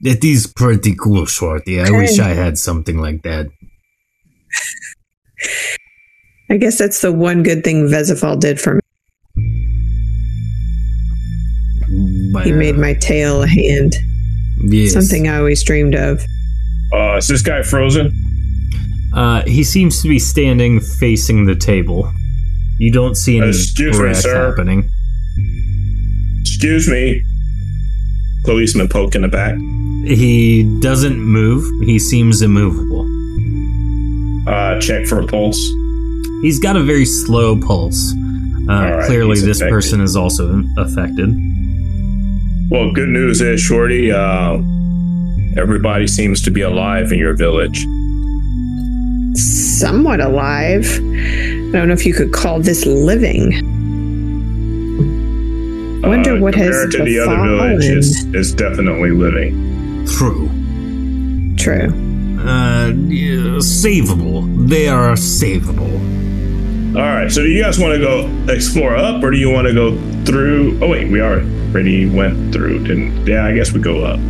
[0.00, 1.80] it is pretty cool, Shorty.
[1.80, 3.46] I wish I had something like that.
[6.50, 8.80] I guess that's the one good thing Vesifal did for me.
[12.44, 13.96] He made my tail a hand.
[14.58, 14.92] Yes.
[14.92, 16.24] Something I always dreamed of.
[16.92, 18.12] Uh, is this guy frozen?
[19.14, 22.10] Uh, he seems to be standing facing the table.
[22.78, 24.50] You don't see any Excuse me, sir.
[24.50, 24.90] happening.
[26.40, 27.22] Excuse me.
[28.44, 29.56] Policeman poke in the back.
[30.06, 31.64] He doesn't move.
[31.84, 33.04] He seems immovable.
[34.48, 35.58] Uh, check for a pulse.
[36.42, 38.12] He's got a very slow pulse.
[38.68, 41.28] Uh, right, clearly, this person is also affected.
[42.70, 44.58] Well, good news is, Shorty, uh,
[45.56, 47.86] everybody seems to be alive in your village.
[49.36, 50.86] Somewhat alive.
[50.96, 53.54] I don't know if you could call this living.
[56.04, 60.06] I Wonder Uh, what has compared to the other village, is, it's definitely living.
[60.06, 60.48] True.
[61.56, 61.92] True.
[62.40, 64.68] Uh, yeah, savable.
[64.68, 65.92] They are savable.
[66.94, 69.66] All right, so do you guys want to go explore up, or do you want
[69.66, 70.78] to go through?
[70.80, 73.26] Oh wait, we already went through, didn't?
[73.26, 74.20] Yeah, I guess we go up.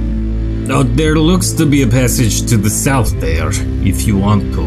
[0.68, 3.50] Oh, there looks to be a passage to the south there,
[3.87, 4.62] if you want to.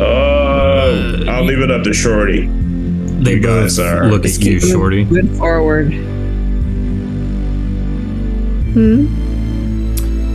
[0.00, 2.46] Uh, I'll leave it up to Shorty.
[2.46, 5.04] They You both guys are- look at you, Shorty.
[5.04, 5.92] Good forward.
[8.72, 9.06] Hmm.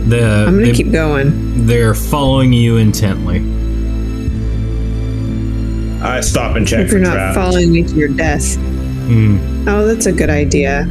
[0.08, 1.66] The, I'm gonna they- keep going.
[1.66, 3.38] They're following you intently.
[6.02, 7.36] I stop and check If for you're not traps.
[7.36, 8.56] following me to your death.
[8.56, 9.38] Hmm.
[9.68, 10.86] Oh, that's a good idea.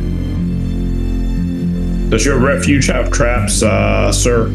[2.16, 4.48] Does your refuge have traps, uh, sir?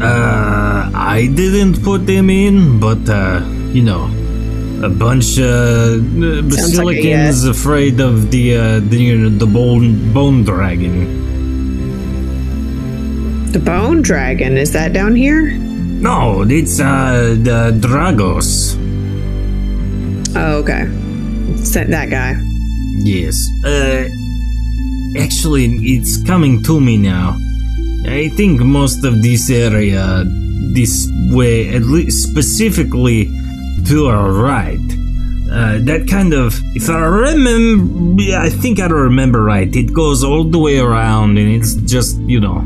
[0.00, 3.44] Uh, I didn't put them in, but uh,
[3.76, 4.04] you know,
[4.82, 6.00] a bunch uh,
[6.48, 11.12] basilicans afraid of the uh, the you know, the bone bone dragon.
[13.52, 15.50] The bone dragon, is that down here?
[15.50, 18.78] No, it's uh the Dragos.
[20.34, 20.88] Oh, okay.
[21.60, 22.40] It's that, that guy.
[23.04, 23.36] Yes.
[23.62, 24.08] Uh,
[25.18, 27.36] actually, it's coming to me now.
[28.06, 30.24] I think most of this area,
[30.72, 33.26] this way, at least specifically
[33.86, 34.78] to our right,
[35.50, 40.22] uh, that kind of, if I remember, I think I don't remember right, it goes
[40.24, 42.64] all the way around and it's just, you know,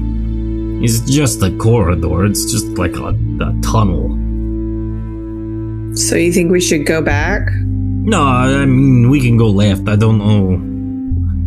[0.83, 2.25] it's just a corridor.
[2.25, 4.17] It's just like a, a tunnel.
[5.97, 7.49] So you think we should go back?
[7.53, 9.89] No, I mean, we can go left.
[9.89, 10.70] I don't know.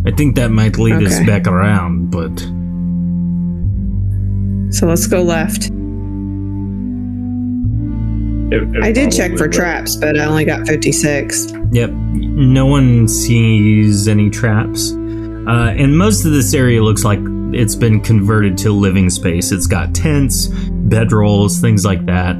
[0.05, 2.37] I think that might lead us back around, but.
[4.73, 5.69] So let's go left.
[8.51, 9.51] It- it I did check for will.
[9.53, 11.53] traps, but I only got 56.
[11.71, 11.91] Yep.
[11.91, 14.91] No one sees any traps.
[14.91, 17.19] Uh, and most of this area looks like
[17.53, 19.51] it's been converted to living space.
[19.51, 20.47] It's got tents,
[20.87, 22.35] bedrolls, things like that.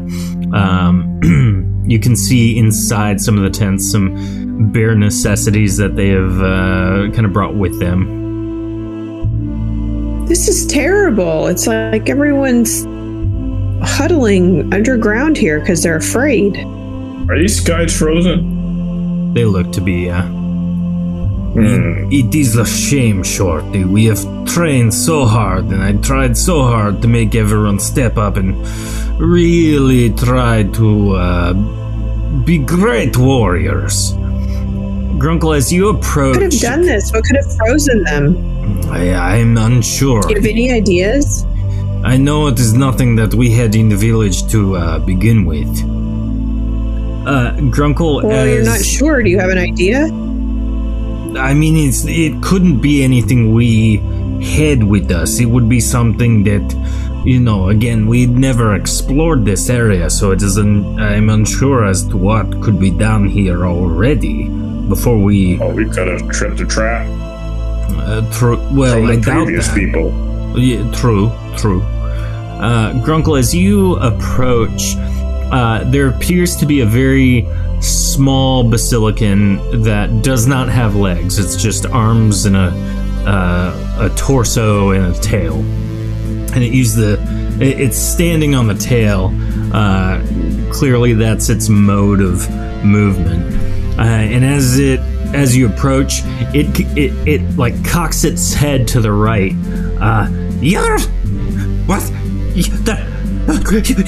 [0.53, 6.41] Um, you can see inside some of the tents some bare necessities that they have
[6.41, 8.21] uh, kind of brought with them.
[10.25, 11.47] This is terrible.
[11.47, 12.83] It's like everyone's
[13.87, 16.57] huddling underground here because they're afraid.
[16.57, 19.33] Are these guys frozen?
[19.33, 20.23] They look to be, uh,
[21.53, 22.11] Hmm.
[22.11, 23.85] It is a shame, Shorty.
[23.85, 28.37] We have trained so hard, and I tried so hard to make everyone step up
[28.37, 28.55] and
[29.21, 31.53] really try to uh,
[32.43, 34.15] be great warriors.
[35.23, 37.13] Grunkle, as you approach, Could have done this.
[37.13, 38.81] What could have frozen them?
[38.91, 40.21] I, I'm unsure.
[40.21, 41.45] Do you have any ideas?
[42.03, 45.69] I know it is nothing that we had in the village to uh, begin with.
[47.25, 49.23] Uh, Grunkle, Well, you're not sure.
[49.23, 50.07] Do you have an idea?
[51.39, 54.01] I mean, it's it couldn't be anything we
[54.57, 55.39] had with us.
[55.39, 60.41] It would be something that, you know, again, we'd never explored this area, so it
[60.41, 60.99] isn't.
[60.99, 65.59] I'm unsure as to what could be down here already before we.
[65.61, 69.71] Oh, we could have tripped a trap Uh, tr- well, from I doubt that.
[69.75, 70.11] people.
[70.59, 71.81] Yeah, true, true.
[71.81, 74.95] Uh, Grunkle, as you approach,
[75.51, 77.47] uh, there appears to be a very
[77.81, 81.37] small basilican that does not have legs.
[81.39, 82.71] It's just arms and a
[83.25, 85.55] uh, a torso and a tail,
[86.53, 87.13] and it uses the.
[87.63, 89.31] it- It's standing on the tail.
[89.73, 90.19] Uh,
[90.71, 92.49] clearly, that's its mode of
[92.83, 93.45] movement.
[93.97, 94.99] Uh, and as it
[95.33, 96.21] as you approach,
[96.53, 99.53] it it it like cocks its head to the right.
[99.99, 100.27] Uh,
[100.59, 100.99] you're
[101.85, 102.01] what?
[102.85, 103.13] The,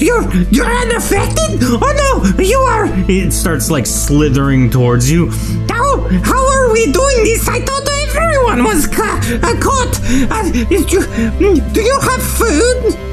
[0.00, 1.60] you're you're unaffected?
[1.62, 1.92] Oh
[2.36, 2.86] no, you are!
[3.08, 5.30] It starts like slithering towards you.
[5.68, 7.46] How how are we doing this?
[7.48, 10.00] I thought everyone was ca- uh, caught.
[10.30, 13.05] Uh, you, do you have food?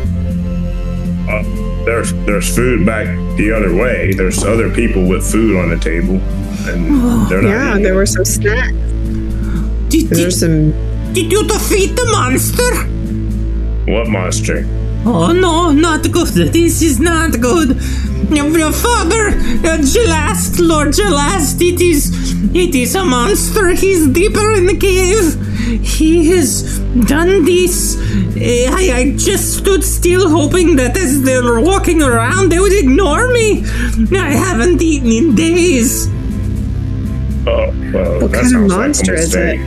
[1.86, 4.13] There's there's food back the other way.
[4.13, 6.15] There's other people with food on the table,
[6.69, 7.50] and oh, they're not.
[7.50, 7.98] Yeah, eating there it.
[7.98, 8.72] were some snacks.
[9.89, 10.72] Did, There's some.
[11.13, 12.74] did you defeat the monster?
[13.91, 14.65] What monster?
[15.06, 16.30] Oh no, not good.
[16.54, 17.78] This is not good.
[18.31, 22.12] Your father, uh, Jalast, Lord Jalast, it is,
[22.55, 23.69] it is a monster.
[23.69, 25.36] He's deeper in the cave.
[25.86, 27.97] He has done this.
[28.38, 32.73] Eh, I, I just stood still, hoping that as they were walking around, they would
[32.73, 33.63] ignore me.
[34.17, 36.07] I haven't eaten in days.
[37.45, 39.59] Oh, well, What that kind of sounds like a monster is it?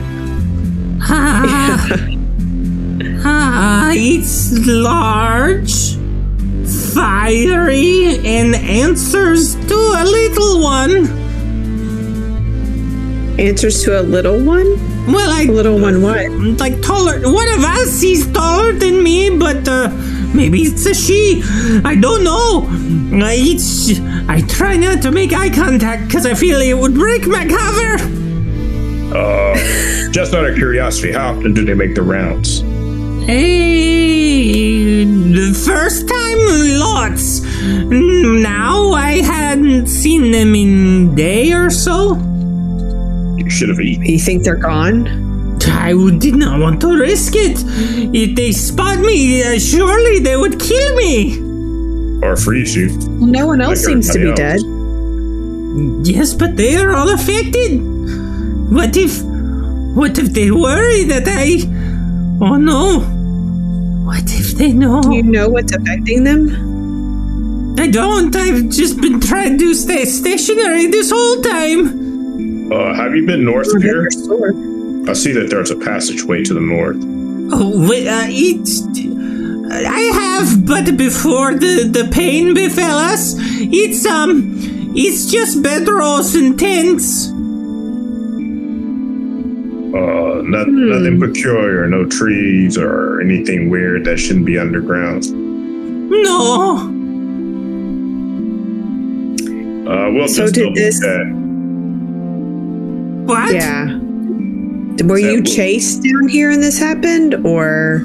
[1.01, 1.87] Ah,
[3.23, 5.96] ah, it's large,
[6.67, 11.07] fiery, in answers to a little one.
[13.39, 14.65] Answers to a little one?
[15.11, 16.29] Well, I A little one what?
[16.59, 17.19] like taller.
[17.21, 19.89] One of us is taller than me, but uh,
[20.33, 21.41] maybe it's a she.
[21.85, 22.67] I don't know.
[23.13, 23.99] It's.
[24.27, 28.03] I try not to make eye contact because I feel it would break my cover.
[29.15, 29.55] Uh,
[30.11, 32.63] just out of curiosity, how often do they make the rounds?
[33.27, 36.39] Hey, the first time,
[36.79, 37.41] lots.
[37.41, 42.15] Now I hadn't seen them in day or so.
[43.35, 44.05] You should have eaten.
[44.05, 45.57] You think they're gone?
[45.67, 47.57] I did not want to risk it.
[48.15, 51.37] If they spot me, uh, surely they would kill me.
[52.23, 52.87] Or freeze you.
[53.09, 56.07] No one else Like seems to be everybody dead.
[56.07, 57.81] Yes, but they are all affected.
[58.71, 59.21] What if.
[59.97, 61.59] What if they worry that I.
[62.39, 63.16] Oh no.
[64.07, 65.01] What if they know?
[65.01, 67.75] Do you know what's affecting them?
[67.77, 68.33] I don't.
[68.33, 72.71] I've just been trying to stay stationary this whole time.
[72.71, 74.07] Uh, have you been north of here?
[75.09, 76.95] I see that there's a passageway to the north.
[77.51, 78.81] Oh, wait, uh, it's.
[79.69, 84.55] I have, but before the, the pain befell us, it's, um.
[84.95, 87.27] It's just bedrolls and tents.
[89.93, 95.31] Uh, not, nothing peculiar, no trees or anything weird that shouldn't be underground.
[96.09, 96.93] No.
[99.87, 101.25] Uh, we'll So just did this- check.
[103.27, 103.53] What?
[103.53, 103.97] Yeah.
[105.05, 107.99] Were you chased down here and this happened, or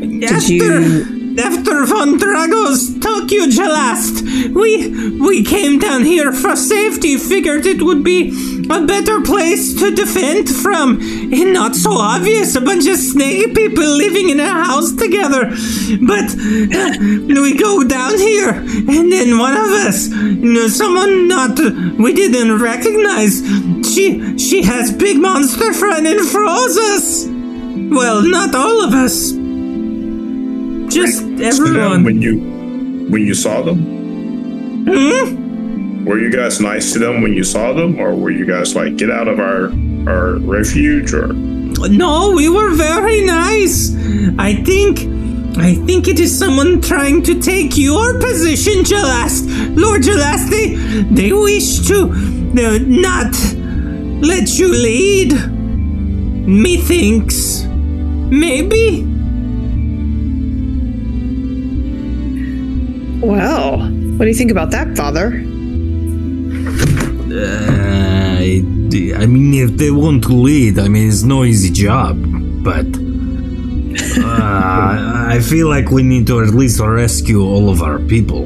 [0.00, 1.04] did After, you?
[1.38, 4.22] after Von Dragos took you, Jalast,
[4.54, 7.16] we we came down here for safety.
[7.16, 8.30] Figured it would be
[8.70, 12.54] a better place to defend from, and not so obvious.
[12.54, 15.50] A bunch of snake people living in a house together.
[16.00, 16.34] But
[17.44, 20.06] we go down here, and then one of us,
[20.76, 21.58] someone not
[21.98, 23.40] we didn't recognize,
[23.92, 27.26] she she has big monster friend and froze us.
[27.26, 29.43] Well, not all of us.
[30.90, 32.04] Just everyone.
[32.04, 32.38] when you
[33.10, 33.78] when you saw them,
[34.86, 36.04] Hmm?
[36.04, 38.96] were you guys nice to them when you saw them, or were you guys like
[38.96, 39.72] get out of our
[40.06, 41.12] our refuge?
[41.14, 41.32] Or
[41.88, 43.94] No, we were very nice.
[44.38, 45.12] I think.
[45.56, 49.46] I think it is someone trying to take your position, Jalast.
[49.76, 50.74] Lord Jalast, they,
[51.14, 53.32] they wish to uh, not
[54.20, 55.32] let you lead.
[56.46, 57.64] Methinks.
[58.30, 59.06] Maybe?
[63.24, 65.28] Well, what do you think about that, Father?
[67.32, 68.62] Uh, I,
[69.16, 72.22] I mean, if they want to lead, I mean, it's no easy job,
[72.62, 72.84] but
[74.22, 78.42] uh, I feel like we need to at least rescue all of our people.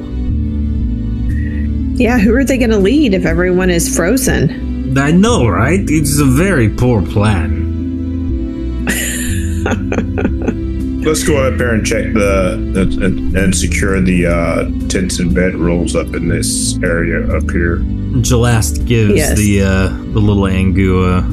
[1.99, 4.97] Yeah, who are they going to lead if everyone is frozen?
[4.97, 5.81] I know, right?
[5.89, 7.67] It's a very poor plan.
[11.09, 15.31] let's go up there and check the, the and, and secure the uh, tents and
[15.33, 17.79] bedrolls up in this area up here.
[18.21, 19.37] Jalast gives Yes.
[19.39, 21.25] the uh, the little Angua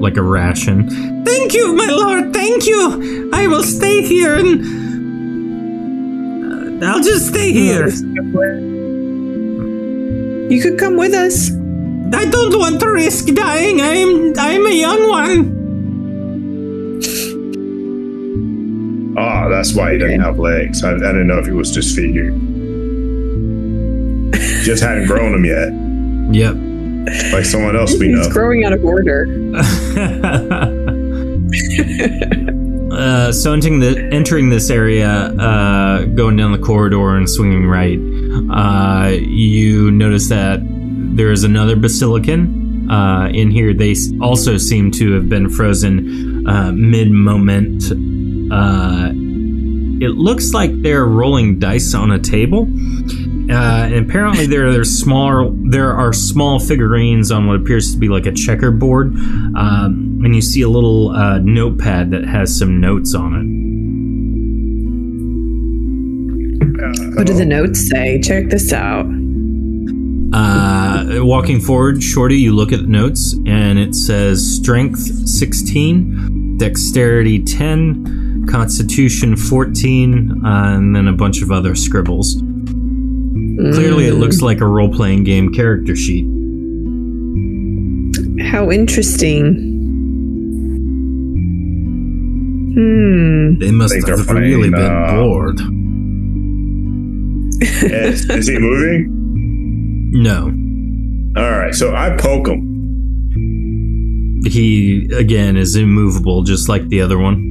[0.00, 0.88] like a ration.
[1.24, 2.32] Thank you, my lord.
[2.34, 3.30] Thank you.
[3.32, 4.60] I will stay here and
[6.82, 7.88] uh, I'll just stay here.
[10.50, 11.50] You could come with us.
[12.12, 13.80] I don't want to risk dying.
[13.80, 15.63] I'm I'm a young one.
[19.54, 20.82] That's why he didn't have legs.
[20.84, 22.34] I, I didn't know if he was disfigured.
[24.64, 25.72] Just hadn't grown them yet,
[26.34, 26.54] Yep.
[27.32, 28.18] like someone else we know.
[28.18, 29.26] He's growing out of order.
[32.92, 37.98] uh, so entering the entering this area, uh, going down the corridor and swinging right,
[38.50, 43.74] uh, you notice that there is another basilican uh, in here.
[43.74, 47.84] They also seem to have been frozen uh, mid moment.
[48.52, 49.12] Uh,
[50.00, 52.68] it looks like they're rolling dice on a table.
[53.50, 58.08] Uh, and apparently there are small there are small figurines on what appears to be
[58.08, 59.08] like a checkerboard,
[59.54, 63.64] um, and you see a little uh, notepad that has some notes on it.
[67.16, 68.18] What do the notes say?
[68.20, 69.06] Check this out.
[70.32, 77.44] Uh, walking forward, Shorty, you look at the notes, and it says Strength 16, Dexterity
[77.44, 82.34] 10, Constitution 14, uh, and then a bunch of other scribbles.
[83.56, 86.24] Clearly, it looks like a role playing game character sheet.
[88.44, 89.54] How interesting.
[92.74, 93.58] Hmm.
[93.58, 95.60] They must they're have playing, really been uh, bored.
[97.62, 100.10] is, is he moving?
[100.12, 100.46] No.
[101.40, 102.72] All right, so I poke him.
[104.46, 107.43] He, again, is immovable, just like the other one.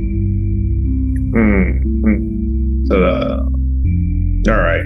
[1.34, 2.01] Hmm.
[2.01, 2.86] hmm.
[2.88, 3.43] So, uh,
[4.51, 4.86] all right.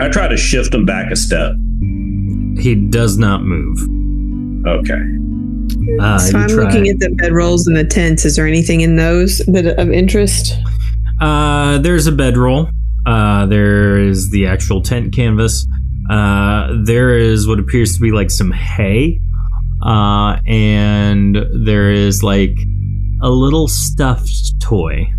[0.00, 1.52] I try to shift him back a step.
[2.58, 4.66] He does not move.
[4.66, 5.00] Okay.
[6.00, 6.64] Uh, so I'm try.
[6.64, 8.24] looking at the bedrolls and the tents.
[8.24, 10.54] Is there anything in those that of interest?
[11.20, 12.68] Uh, there's a bedroll.
[13.06, 15.66] Uh, there is the actual tent canvas.
[16.08, 19.20] Uh, there is what appears to be like some hay.
[19.82, 22.54] Uh, and there is like
[23.22, 25.12] a little stuffed toy.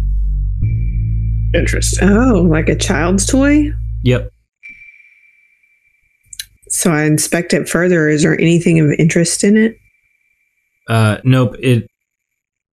[1.53, 2.09] Interesting.
[2.09, 3.71] Oh, like a child's toy?
[4.03, 4.29] Yep.
[6.69, 8.07] So I inspect it further.
[8.07, 9.77] Is there anything of interest in it?
[10.87, 11.55] Uh, nope.
[11.59, 11.87] It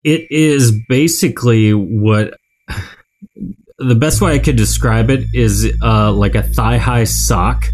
[0.04, 2.34] it is basically what
[3.78, 7.66] the best way I could describe it is uh, like a thigh high sock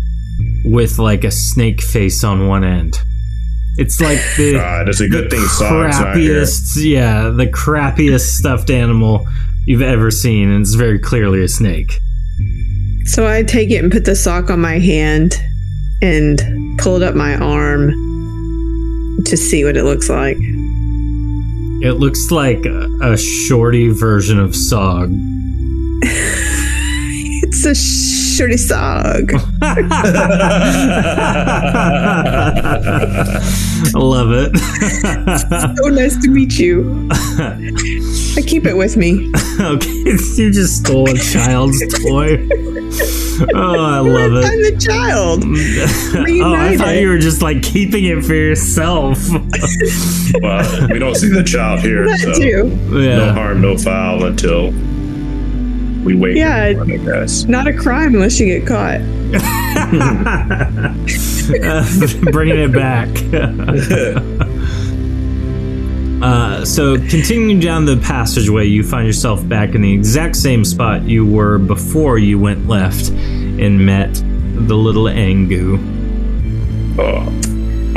[0.64, 2.98] with like a snake face on one end.
[3.76, 8.38] It's like the God, it's a good the thing socks not crappiest, yeah, the crappiest
[8.38, 9.26] stuffed animal
[9.66, 12.00] you've ever seen, and it's very clearly a snake.
[13.04, 15.34] So I take it and put the sock on my hand
[16.02, 17.90] and pull it up my arm
[19.24, 20.36] to see what it looks like.
[21.82, 25.10] It looks like a, a shorty version of Sog.
[27.46, 27.74] It's a
[28.34, 29.30] shorty sock.
[29.62, 29.80] I
[33.94, 34.56] love it.
[35.78, 37.08] so nice to meet you.
[37.12, 39.30] I keep it with me.
[39.60, 39.88] okay,
[40.36, 42.48] you just stole a child's toy.
[43.54, 44.44] Oh, I love it.
[44.44, 45.44] I'm the child.
[45.44, 49.18] oh, I thought you were just like keeping it for yourself.
[50.40, 52.68] well, we don't see the child here, That so too.
[53.00, 53.16] Yeah.
[53.16, 54.72] no harm, no foul until
[56.04, 56.36] we wait.
[56.36, 56.72] Yeah.
[56.74, 57.44] for one, I guess.
[57.44, 59.00] Not a crime unless you get caught.
[61.44, 61.84] Uh,
[62.32, 63.08] bringing it back.
[66.22, 71.02] Uh, so, continuing down the passageway, you find yourself back in the exact same spot
[71.02, 75.76] you were before you went left and met the little Angu.
[76.98, 77.18] Oh,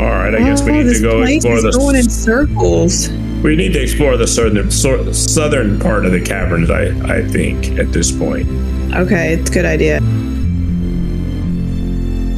[0.02, 0.34] all right.
[0.34, 1.74] I guess we Oh, need to go explore this.
[1.74, 1.80] the.
[1.80, 3.08] going in circles.
[3.42, 6.70] We need to explore the southern sor- southern part of the caverns.
[6.70, 6.86] I
[7.18, 8.48] I think at this point.
[8.94, 10.00] Okay, it's a good idea.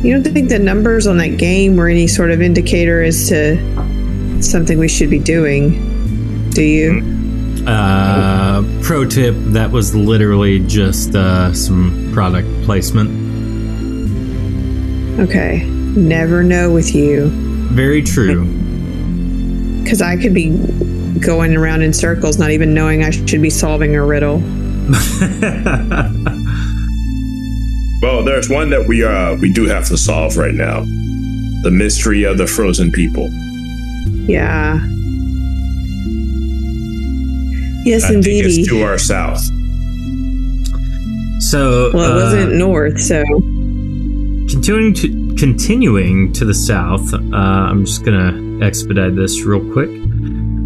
[0.03, 3.57] You don't think the numbers on that game were any sort of indicator as to
[4.43, 6.51] something we should be doing?
[6.51, 7.03] Do you?
[7.67, 13.11] Uh, pro tip that was literally just uh, some product placement.
[15.21, 15.65] Okay.
[15.65, 17.29] Never know with you.
[17.73, 18.47] Very true.
[19.83, 20.51] Because I could be
[21.21, 24.41] going around in circles, not even knowing I should be solving a riddle.
[28.01, 30.81] Well, there's one that we uh we do have to solve right now.
[31.63, 33.29] The mystery of the frozen people.
[34.27, 34.81] Yeah.
[37.85, 38.47] Yes, I think indeed.
[38.47, 39.43] it's to our south.
[41.51, 43.23] So, well, it uh, wasn't north, so
[44.49, 47.13] continuing to continuing to the south.
[47.13, 49.91] Uh, I'm just gonna expedite this real quick.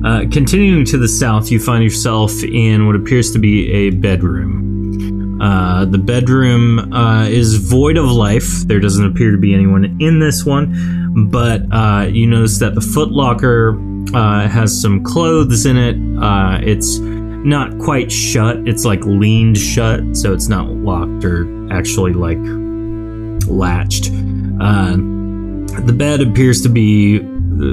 [0.04, 5.40] Uh, continuing to the south, you find yourself in what appears to be a bedroom.
[5.40, 8.46] Uh, the bedroom uh, is void of life.
[8.66, 12.82] There doesn't appear to be anyone in this one, but uh, you notice that the
[12.82, 15.96] footlocker uh, has some clothes in it.
[16.68, 18.68] It's not quite shut.
[18.68, 22.38] It's like leaned shut, so it's not locked or actually like
[23.48, 24.12] latched.
[24.12, 27.20] The bed appears to be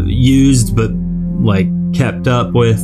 [0.07, 2.79] used, but like kept up with.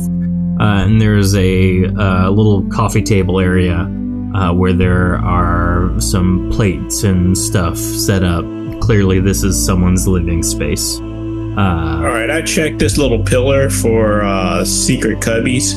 [0.60, 3.88] Uh, and there's a uh, little coffee table area
[4.34, 8.44] uh, where there are some plates and stuff set up.
[8.80, 10.98] Clearly, this is someone's living space.
[10.98, 15.74] Uh, All right, I checked this little pillar for uh, secret cubbies.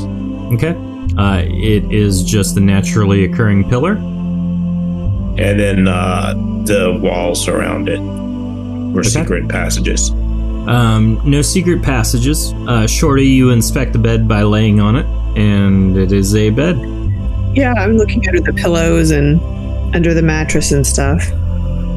[0.54, 0.76] okay.
[1.18, 3.94] Uh, it is just a naturally occurring pillar.
[3.94, 6.34] and then uh,
[6.66, 8.00] the walls around it
[8.94, 10.12] were secret passages.
[10.68, 12.54] Um, no secret passages.
[12.68, 15.06] Uh, Shorty, you inspect the bed by laying on it,
[15.38, 16.78] and it is a bed.
[17.56, 19.40] yeah, I'm looking under the pillows and
[19.96, 21.28] under the mattress and stuff.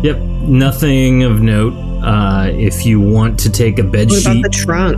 [0.03, 1.75] Yep, nothing of note.
[2.03, 4.97] Uh, if you want to take a bed What about sheet, the trunk?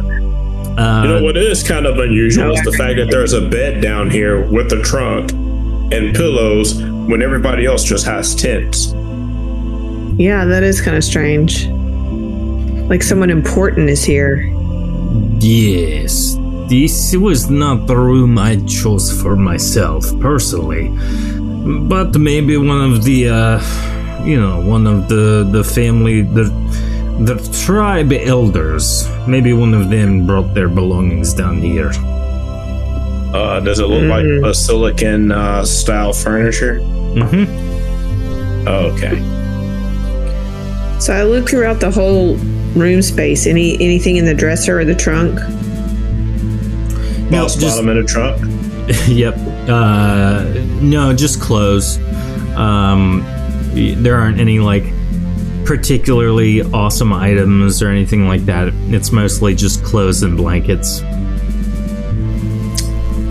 [0.78, 3.80] uh, You know what is kind of unusual is the fact that there's a bed
[3.80, 8.92] down here with a trunk and pillows when everybody else just has tents.
[10.18, 11.66] Yeah, that is kind of strange.
[12.88, 14.46] Like someone important is here.
[15.40, 16.36] yes,
[16.68, 20.88] this was not the room I chose for myself personally,
[21.88, 26.44] but maybe one of the, uh, you know, one of the the family the
[27.20, 29.08] the tribe elders.
[29.26, 31.90] Maybe one of them brought their belongings down here.
[33.34, 36.78] Uh, does it look like a silicon uh, style furniture?
[37.18, 38.68] Mm-hmm.
[38.68, 39.18] Oh, okay.
[41.00, 42.38] So I look throughout the whole
[42.76, 43.46] room space.
[43.46, 45.38] Any anything in the dresser or the trunk?
[47.30, 48.40] Boss just- bottom in a trunk.
[49.08, 49.34] yep.
[49.68, 50.44] Uh,
[50.80, 51.98] no, just clothes.
[52.56, 53.24] Um,
[53.74, 54.84] there aren't any like
[55.64, 58.68] particularly awesome items or anything like that.
[58.94, 61.02] It's mostly just clothes and blankets.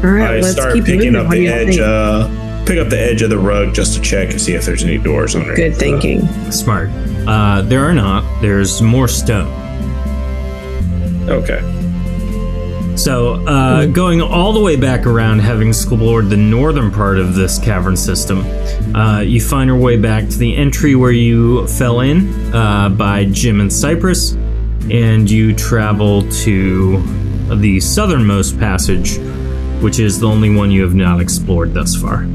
[0.04, 1.26] All right, I let's start keep picking moving.
[1.26, 1.80] up the edge.
[1.80, 2.28] Uh,
[2.66, 4.97] pick up the edge of the rug just to check and see if there's any
[4.97, 5.55] doors on it.
[5.55, 6.28] Good thinking.
[6.51, 6.89] Smart.
[7.28, 8.41] Uh, there are not.
[8.41, 9.51] There's more stone.
[11.30, 11.61] Okay.
[12.97, 17.59] So, uh, going all the way back around, having explored the northern part of this
[17.59, 18.39] cavern system,
[18.95, 23.26] uh, you find your way back to the entry where you fell in uh, by
[23.26, 24.32] Jim and Cypress,
[24.89, 27.01] and you travel to
[27.57, 29.18] the southernmost passage,
[29.84, 32.26] which is the only one you have not explored thus far.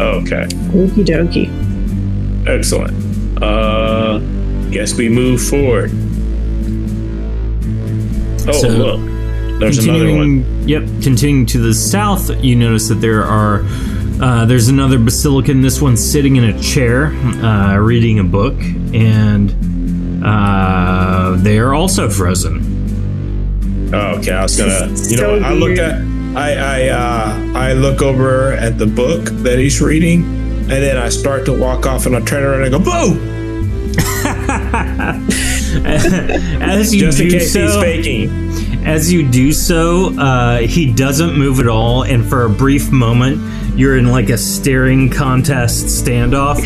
[0.00, 0.44] Okay.
[0.74, 2.46] Okie dokie.
[2.46, 2.94] Excellent.
[3.42, 4.18] Uh,
[4.70, 5.90] guess we move forward.
[8.48, 9.00] Oh, So- look.
[9.58, 10.42] There's another one.
[10.44, 13.64] Continuing- Yep, continuing to the south, you notice that there are
[14.20, 15.62] uh, there's another basilican.
[15.62, 17.06] This one's sitting in a chair,
[17.42, 18.54] uh, reading a book,
[18.94, 19.54] and
[20.24, 23.90] uh, they are also frozen.
[23.94, 24.86] Oh, okay, I was gonna.
[24.88, 25.78] You know, So I look weird.
[25.78, 26.02] at.
[26.36, 31.08] I I uh, I look over at the book that he's reading, and then I
[31.08, 33.32] start to walk off, and I turn around and I go, "Boo!"
[36.60, 38.84] As you Just in do case so, he's faking.
[38.84, 43.38] As you do so, uh, he doesn't move at all, and for a brief moment,
[43.76, 46.56] you're in like a staring contest standoff.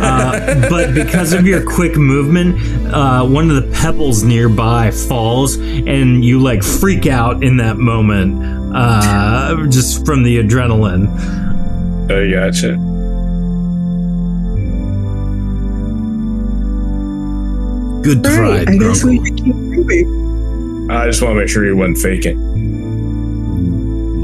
[0.00, 2.56] Uh, but because of your quick movement,
[2.94, 8.74] uh, one of the pebbles nearby falls, and you like freak out in that moment,
[8.74, 11.08] uh, just from the adrenaline.
[12.10, 12.76] I gotcha.
[18.02, 19.26] Good All try, right, I guess we Grumble.
[19.26, 20.90] should keep.
[20.90, 22.38] I just want to make sure you wasn't faking.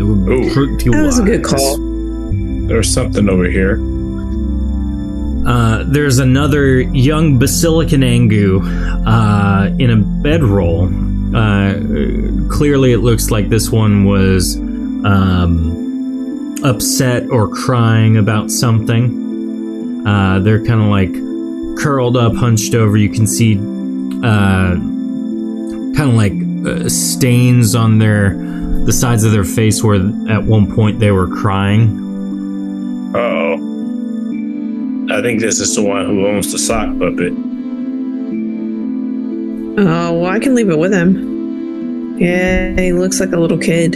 [0.00, 0.52] Ooh.
[0.52, 1.85] Pretty That was a good call.
[2.66, 3.78] There's something over here.
[5.46, 8.60] Uh, there's another young Basilican Angu
[9.06, 10.88] uh, in a bedroll.
[11.36, 11.74] Uh,
[12.50, 20.04] clearly, it looks like this one was um, upset or crying about something.
[20.04, 21.12] Uh, they're kind of like
[21.78, 22.96] curled up, hunched over.
[22.96, 24.74] You can see uh,
[25.94, 26.32] kind of like
[26.66, 28.36] uh, stains on their
[28.84, 29.96] the sides of their face where
[30.28, 32.05] at one point they were crying.
[35.08, 37.32] I think this is the one who owns the sock puppet.
[39.78, 42.18] Oh, well, I can leave it with him.
[42.18, 43.94] Yeah, he looks like a little kid.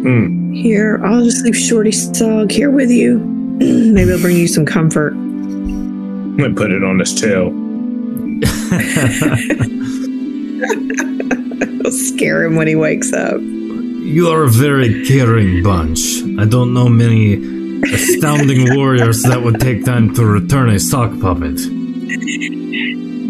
[0.00, 0.52] Hmm.
[0.52, 3.18] Here, I'll just leave Shorty Sog here with you.
[3.58, 5.12] Maybe it'll bring you some comfort.
[5.12, 7.50] I'm put it on his tail.
[11.90, 13.40] It'll scare him when he wakes up.
[13.40, 16.22] You are a very caring bunch.
[16.38, 21.58] I don't know many astounding warriors that would take time to return a sock puppet.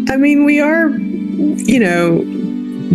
[0.09, 2.23] I mean, we are, you know,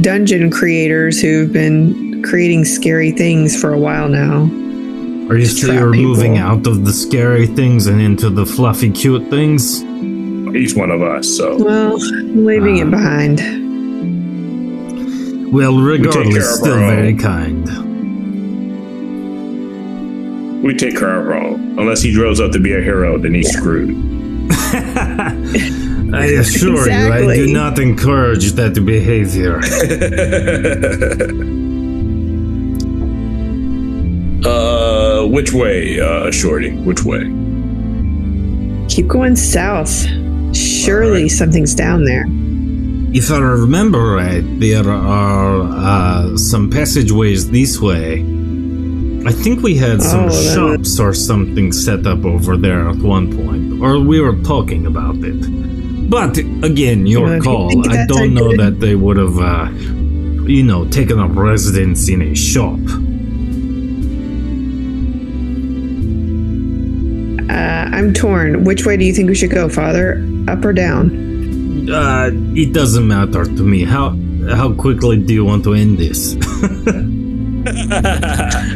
[0.03, 4.43] dungeon creators who've been creating scary things for a while now.
[5.29, 6.11] Are you sure you're people.
[6.15, 9.81] moving out of the scary things and into the fluffy, cute things?
[10.55, 12.83] He's one of us, so Well, leaving Ah.
[12.87, 13.41] it behind.
[15.53, 17.69] Well, care regardless, of still very kind.
[20.67, 21.55] We take care of our.
[21.55, 23.91] Unless he grows up to be a hero, then he's screwed.
[26.15, 29.59] I assure you, I do not encourage that behavior.
[34.47, 36.71] uh, which way, uh, Shorty?
[36.77, 37.25] Which way?
[38.89, 40.07] Keep going south.
[40.55, 41.31] Surely Alright.
[41.31, 42.25] something's down there.
[43.15, 48.36] If I remember right, there are uh, some passageways this way.
[49.27, 53.27] I think we had some Oh, shops or something set up over there at one
[53.37, 55.41] point, or we were talking about it.
[56.09, 57.89] But again, your Well, if you call.
[57.91, 59.69] I don't know good- that they would have, uh,
[60.47, 62.79] you know, taken up residence in a shop.
[67.51, 68.65] Uh, I'm torn.
[68.65, 70.25] Which way do you think we should go, Father?
[70.49, 71.11] Up or down?
[71.91, 73.85] Uh, it doesn't matter to me.
[73.85, 74.17] How
[74.51, 76.35] how quickly do you want to end this?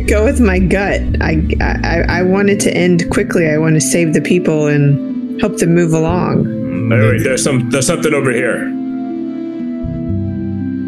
[0.00, 1.00] Go with my gut.
[1.20, 3.48] I, I I want it to end quickly.
[3.48, 6.88] I want to save the people and help them move along.
[6.88, 7.70] Wait, wait, there's some.
[7.70, 8.66] There's something over here.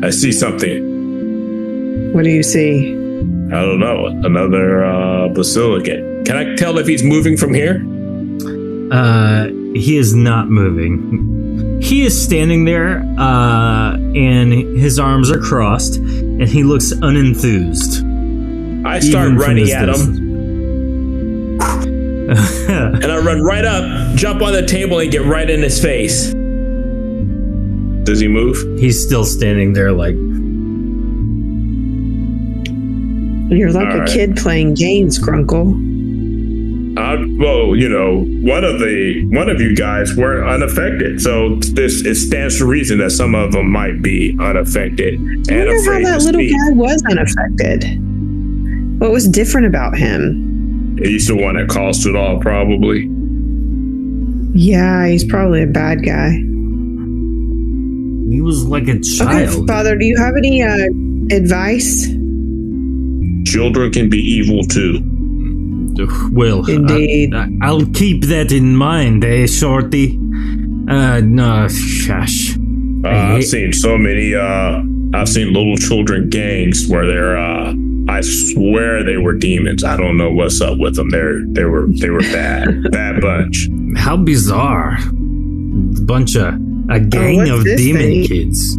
[0.05, 2.13] I see something.
[2.13, 2.93] What do you see?
[2.93, 4.07] I don't know.
[4.07, 6.27] Another uh, basilican.
[6.27, 7.85] Can I tell if he's moving from here?
[8.93, 11.81] Uh, he is not moving.
[11.81, 18.06] He is standing there, uh, and his arms are crossed, and he looks unenthused.
[18.87, 20.27] I start running his at him.
[22.29, 26.33] And I run right up, jump on the table, and get right in his face.
[28.05, 28.57] Does he move?
[28.81, 30.15] He's still standing there, like
[33.49, 34.09] You're like All a right.
[34.09, 35.85] kid playing games, Grunkle.
[36.99, 42.05] Uh, well, you know, one of the one of you guys were unaffected, so this
[42.05, 45.99] it stands to reason that some of them might be unaffected I and wonder how
[46.01, 46.51] that little speak.
[46.53, 48.03] guy was unaffected.
[48.99, 50.97] What was different about him?
[50.99, 53.11] He's the one that caused it all, probably.
[54.59, 56.31] Yeah, he's probably a bad guy.
[58.31, 59.69] He was like a Okay, child.
[59.69, 60.87] Father, do you have any uh,
[61.37, 62.07] advice?
[63.47, 65.01] Children can be evil too.
[66.33, 67.35] Well, Indeed.
[67.35, 70.19] I, will keep that in mind, eh, Shorty?
[70.89, 72.57] Uh, no, shush.
[73.05, 74.35] Uh, I've seen so many.
[74.35, 74.83] Uh,
[75.15, 77.37] I've seen little children gangs where they're.
[77.37, 77.75] Uh,
[78.09, 79.85] I swear they were demons.
[79.85, 81.11] I don't know what's up with them.
[81.11, 83.69] They're they were they were bad, bad bunch.
[83.97, 84.99] How bizarre.
[86.05, 86.55] Bunch of
[86.89, 88.27] a gang what's of demon thing?
[88.27, 88.79] kids.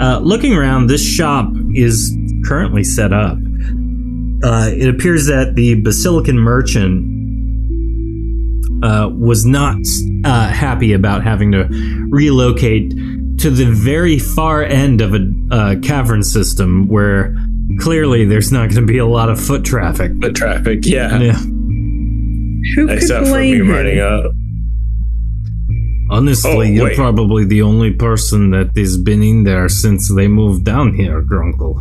[0.00, 3.38] Uh, looking around, this shop is currently set up.
[4.42, 7.10] Uh, it appears that the Basilican merchant
[8.84, 9.78] uh, was not
[10.24, 11.66] uh, happy about having to
[12.10, 12.90] relocate
[13.38, 17.34] to the very far end of a uh, cavern system where
[17.80, 20.12] clearly there's not going to be a lot of foot traffic.
[20.20, 21.18] The traffic, yeah.
[21.18, 21.32] Yeah.
[22.74, 24.32] Who could Except for me blame running up.
[26.10, 26.96] Honestly, Oh, you're wait.
[26.96, 31.80] probably the only person that has been in there since they moved down here, Grunkle.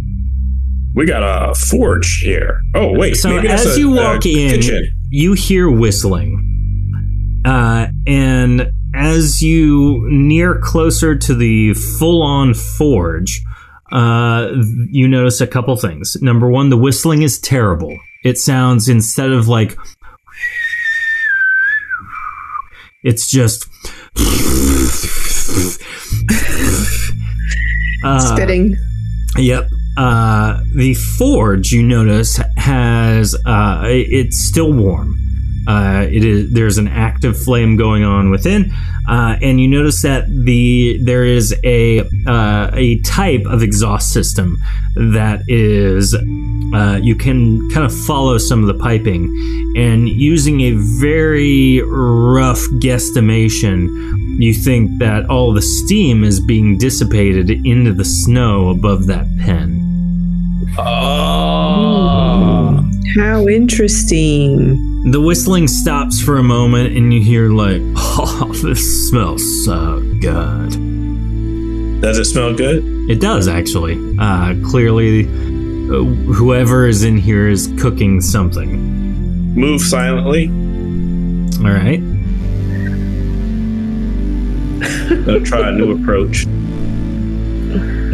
[0.95, 2.61] We got a forge here.
[2.75, 4.89] Oh wait, So maybe as a- you a walk in, kitchen.
[5.09, 7.41] you hear whistling.
[7.45, 13.41] Uh, and as you near closer to the full-on forge,
[13.93, 14.51] uh,
[14.89, 16.17] you notice a couple things.
[16.21, 17.97] Number one, the whistling is terrible.
[18.23, 19.77] It sounds instead of like,
[23.03, 23.67] it's just.
[28.03, 28.75] Uh, Spitting.
[29.37, 29.69] Yep.
[29.97, 35.15] Uh, the forge you notice has uh, it's still warm.
[35.67, 38.71] Uh, it is there's an active flame going on within,
[39.07, 44.57] uh, and you notice that the there is a uh, a type of exhaust system
[44.95, 46.13] that is
[46.73, 49.25] uh, you can kind of follow some of the piping,
[49.77, 53.87] and using a very rough guesstimation,
[54.41, 59.79] you think that all the steam is being dissipated into the snow above that pen.
[60.77, 61.63] Oh.
[63.15, 64.92] How interesting.
[65.05, 72.01] The whistling stops for a moment, and you hear like, "Oh, this smells so good."
[72.01, 72.85] Does it smell good?
[73.09, 73.97] It does actually.
[74.17, 79.53] Uh, clearly, uh, whoever is in here is cooking something.
[79.55, 80.47] Move silently.
[81.65, 81.99] All right.
[85.25, 86.45] Gonna try a new approach.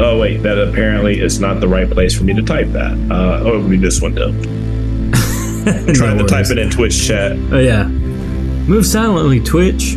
[0.01, 2.93] Oh wait, that apparently is not the right place for me to type that.
[3.11, 4.58] Uh, oh, it would be this one though.
[5.93, 7.33] Trying No to type it in Twitch chat.
[7.51, 7.83] Oh yeah.
[7.85, 9.95] Move silently, Twitch.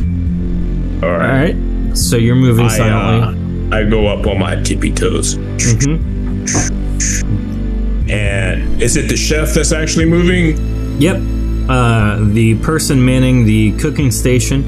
[1.03, 1.55] All All right.
[1.55, 1.97] right.
[1.97, 3.68] So you're moving I, silently.
[3.73, 5.37] uh, I go up on my tippy toes.
[5.37, 6.11] Mhm.
[8.11, 10.57] And is it the chef that's actually moving?
[11.01, 11.20] Yep.
[11.68, 14.64] Uh, the person manning the cooking station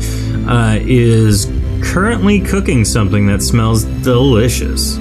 [0.48, 1.46] uh, is
[1.82, 4.96] currently cooking something that smells delicious.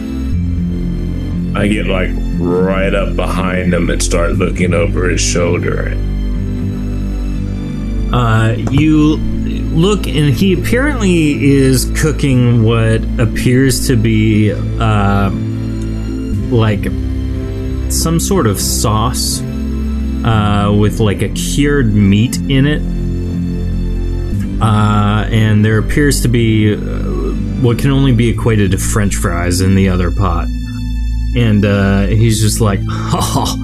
[1.56, 5.94] I get like right up behind him and start looking over his shoulder.
[8.14, 9.18] Uh, you
[9.74, 15.32] look, and he apparently is cooking what appears to be uh,
[16.52, 16.84] like
[17.92, 22.82] some sort of sauce uh, with like a cured meat in it.
[24.62, 26.78] Uh, and there appears to be uh,
[27.62, 30.48] what can only be equated to French fries in the other pot.
[31.36, 33.56] And uh, he's just like, oh,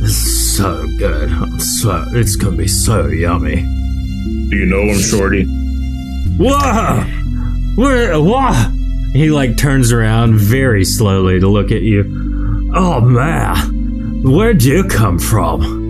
[0.00, 1.28] this is so good.
[1.30, 3.56] I'm so it's gonna be so yummy.
[3.56, 5.44] Do you know him, Shorty?
[6.38, 7.02] Whoa!
[7.76, 8.20] Where?
[8.20, 8.70] What?
[9.12, 12.04] He like turns around very slowly to look at you.
[12.74, 15.84] Oh man, where'd you come from?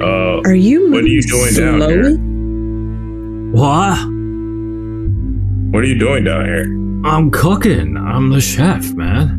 [0.00, 2.04] Uh, Are you What are you moving doing down here?
[2.04, 2.18] slowly?
[3.52, 3.98] What?
[5.72, 6.64] what are you doing down here?
[7.04, 7.96] I'm cooking.
[7.96, 9.37] I'm the chef, man.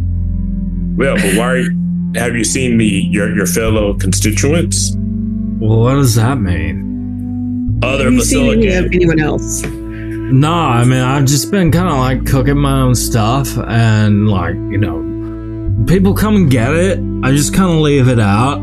[0.99, 1.55] Well, but why?
[1.55, 4.93] You, have you seen the your your fellow constituents?
[4.97, 7.79] Well, what does that mean?
[7.81, 9.63] Other Have you seen any of anyone else?
[9.63, 14.55] Nah, I mean, I've just been kind of like cooking my own stuff, and like,
[14.55, 16.99] you know, people come and get it.
[17.23, 18.57] I just kind of leave it out.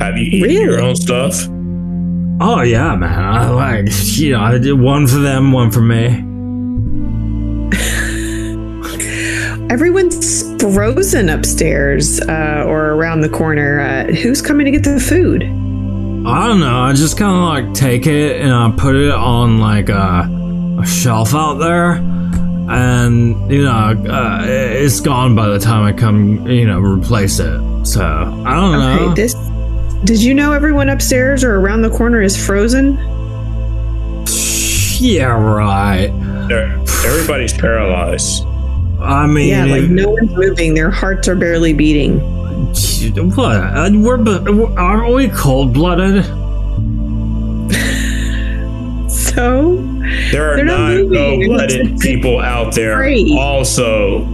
[0.00, 0.62] Have you eaten Really?
[0.62, 1.34] your own stuff?
[2.40, 3.12] Oh yeah, man.
[3.22, 6.24] I like, you know, I did one for them, one for me.
[9.70, 13.80] Everyone's frozen upstairs uh, or around the corner.
[13.80, 15.44] Uh, who's coming to get the food?
[15.44, 16.80] I don't know.
[16.80, 20.28] I just kind of like take it and I put it on like a,
[20.80, 26.46] a shelf out there, and you know uh, it's gone by the time I come,
[26.46, 27.86] you know, replace it.
[27.86, 29.10] So I don't know.
[29.10, 29.34] Okay, this.
[30.04, 32.96] Did you know everyone upstairs or around the corner is frozen?
[35.00, 36.10] Yeah, right.
[37.04, 38.44] Everybody's paralyzed.
[39.00, 40.74] I mean, Yeah, like if- no one's moving.
[40.74, 42.20] Their hearts are barely beating.
[42.20, 43.56] what?
[43.56, 46.24] Uh, We're bu- aren't we cold blooded?
[49.08, 49.76] So
[50.32, 53.30] There are They're not cold-blooded people out there Great.
[53.38, 54.24] also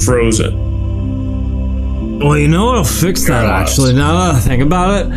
[0.00, 0.58] frozen.
[2.20, 3.70] Well, you know what'll fix that Paralyzed.
[3.72, 3.92] actually.
[3.94, 5.12] Now that I think about it,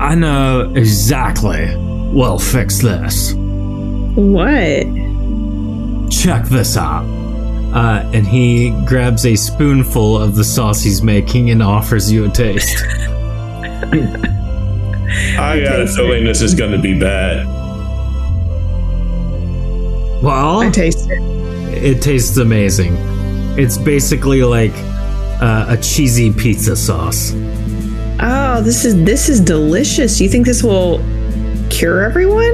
[0.00, 1.66] I know exactly
[2.12, 3.32] what'll fix this.
[3.34, 4.86] what?
[6.10, 7.04] Check this out.
[7.72, 12.28] Uh, and he grabs a spoonful of the sauce he's making and offers you a
[12.28, 12.84] taste.
[15.38, 17.46] I got a feeling this is going to be bad.
[20.22, 21.22] Well, I taste it.
[21.82, 22.94] it tastes amazing.
[23.58, 24.72] It's basically like
[25.40, 27.32] uh, a cheesy pizza sauce.
[28.20, 30.20] Oh, this is this is delicious.
[30.20, 30.98] You think this will
[31.70, 32.44] cure everyone?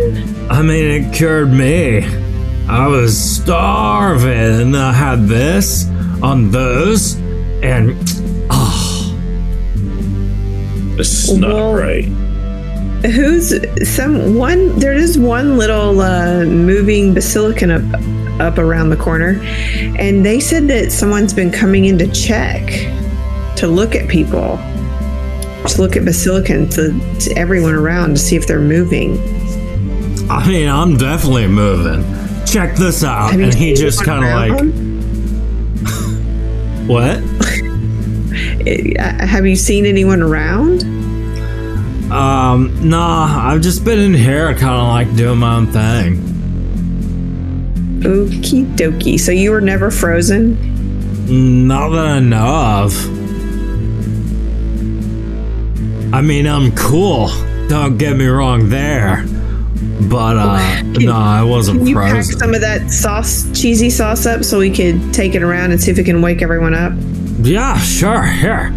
[0.48, 2.25] I mean, it cured me.
[2.68, 5.86] I was starving, and I had this
[6.22, 7.14] on those,
[7.62, 7.96] and
[10.96, 12.04] This is not Well- right.
[13.04, 13.52] Who's
[13.84, 14.78] some one?
[14.78, 17.84] There is one little uh, moving basilican up
[18.40, 19.38] up around the corner,
[19.98, 22.66] and they said that someone's been coming in to check
[23.56, 24.58] to look at people,
[25.68, 29.18] to look at basilicans to, to everyone around to see if they're moving.
[30.30, 32.02] I mean, I'm definitely moving.
[32.46, 33.34] Check this out.
[33.34, 34.52] And he just kind of like,
[36.88, 37.18] what?
[39.28, 40.84] Have you seen anyone around?
[42.10, 46.16] Um, nah, I've just been in here kind of like doing my own thing.
[48.00, 49.18] Okie dokie.
[49.18, 50.56] So you were never frozen?
[51.66, 52.94] Not that I know of.
[56.14, 57.28] I mean, I'm cool.
[57.68, 59.24] Don't get me wrong there.
[60.02, 64.44] But, uh, no, I wasn't Can you pack some of that sauce, cheesy sauce up
[64.44, 66.92] so we could take it around and see if we can wake everyone up?
[67.40, 68.72] Yeah, sure, here.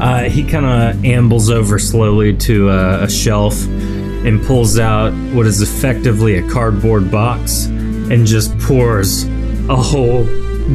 [0.00, 5.46] Uh, he kind of ambles over slowly to uh, a shelf and pulls out what
[5.46, 9.24] is effectively a cardboard box and just pours
[9.68, 10.24] a whole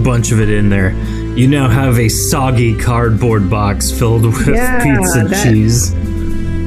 [0.03, 0.91] bunch of it in there.
[1.37, 5.93] You now have a soggy cardboard box filled with Yeah, pizza that- cheese.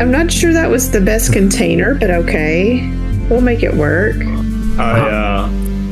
[0.00, 2.80] I'm not sure that was the best container, but okay.
[3.28, 4.16] We'll make it work.
[4.78, 5.50] I uh,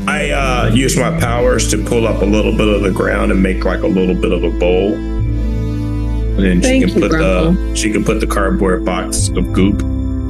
[0.09, 3.43] I uh, use my powers to pull up a little bit of the ground and
[3.43, 4.95] make like a little bit of a bowl.
[4.95, 7.71] And then Thank she can you, put Grunkle.
[7.71, 9.81] the she can put the cardboard box of goop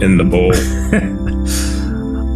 [0.03, 0.53] in the bowl.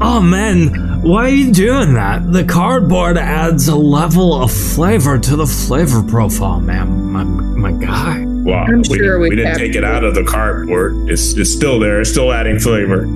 [0.00, 2.30] Oh man, why are you doing that?
[2.30, 7.12] The cardboard adds a level of flavor to the flavor profile, man.
[7.12, 8.24] My, my guy.
[8.26, 9.86] Wow, I'm we, sure we, we didn't take it to.
[9.86, 11.08] out of the cardboard.
[11.08, 12.00] It's it's still there.
[12.00, 13.06] It's still adding flavor.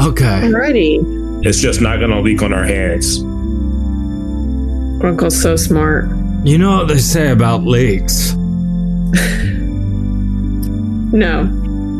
[0.00, 0.40] Okay.
[0.42, 1.46] Alrighty.
[1.46, 3.18] It's just not gonna leak on our hands.
[5.00, 6.08] Grunkle's so smart.
[6.44, 8.34] You know what they say about leaks?
[11.14, 11.42] No.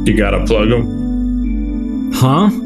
[0.06, 2.10] You gotta plug them.
[2.12, 2.50] Huh?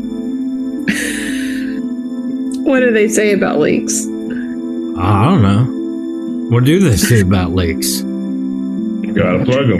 [2.64, 4.04] What do they say about leaks?
[4.06, 6.48] I don't know.
[6.50, 8.00] What do they say about leaks?
[8.00, 9.78] You gotta plug them.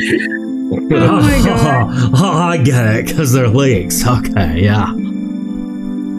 [0.92, 2.10] Oh my God.
[2.14, 4.06] oh, I get it, because they're leaks.
[4.06, 4.92] Okay, yeah.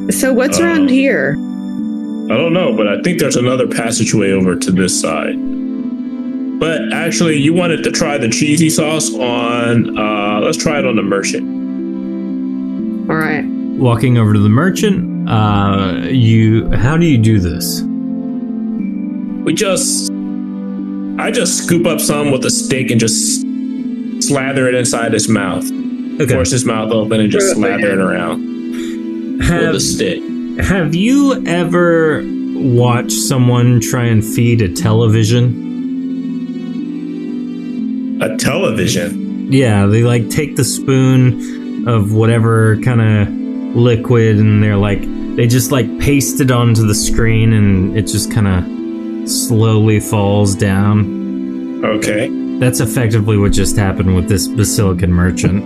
[0.10, 1.36] So what's Uh, around here?
[2.32, 5.36] I don't know, but I think there's another passageway over to this side.
[6.60, 9.97] But actually, you wanted to try the cheesy sauce on.
[9.97, 11.43] Uh, let's try it on the merchant.
[13.10, 13.45] All right.
[13.45, 16.70] Walking over to the merchant, uh, you.
[16.72, 17.82] How do you do this?
[19.45, 20.12] We just,
[21.18, 23.41] I just scoop up some with a stick and just
[24.22, 25.66] slather it inside his mouth.
[26.20, 26.34] Okay.
[26.34, 28.59] Force his mouth open and just slather it around
[29.39, 30.21] with Have, a stick.
[30.59, 32.23] have you ever
[32.55, 35.67] watched someone try and feed a television?
[38.21, 39.51] A television.
[39.51, 43.29] Yeah, they like take the spoon of whatever kind of
[43.75, 45.01] liquid and they're like
[45.35, 50.53] they just like paste it onto the screen and it just kind of slowly falls
[50.55, 51.83] down.
[51.85, 52.27] Okay.
[52.59, 55.63] That's effectively what just happened with this basilican merchant.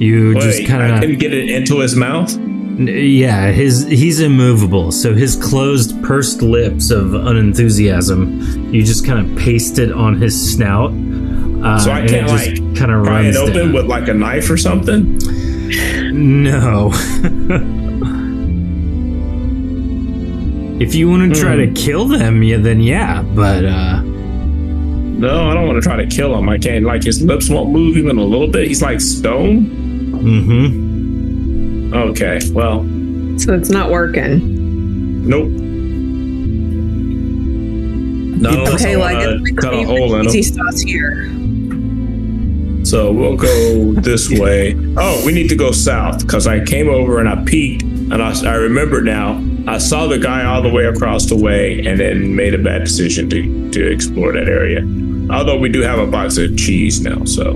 [0.00, 2.34] You just Wait, kind I of can get it into his mouth.
[2.78, 4.92] Yeah, his he's immovable.
[4.92, 8.40] So his closed, pursed lips of unenthusiasm,
[8.72, 10.90] you just kind of paste it on his snout.
[10.92, 13.72] Uh, So I can't like kind of pry it open down.
[13.72, 15.16] with like a knife or something.
[16.12, 16.90] No.
[20.78, 23.22] if you want to try to kill them, yeah, then yeah.
[23.22, 26.46] But uh, No, I don't want to try to kill him.
[26.50, 26.84] I can't.
[26.84, 28.68] Like his lips won't move even a little bit.
[28.68, 29.64] He's like stone.
[29.64, 30.85] hmm
[31.96, 32.84] Okay, well,
[33.38, 35.26] So it's not working.
[35.28, 35.48] nope.
[38.38, 41.24] No, Okay, like wanna it's cut a hole in easy sauce here.
[42.84, 44.76] So we'll go this way.
[44.96, 48.32] Oh, we need to go south because I came over and I peeked and I,
[48.46, 49.42] I remember now.
[49.66, 52.84] I saw the guy all the way across the way and then made a bad
[52.84, 54.82] decision to, to explore that area.
[55.30, 57.54] Although we do have a box of cheese now, so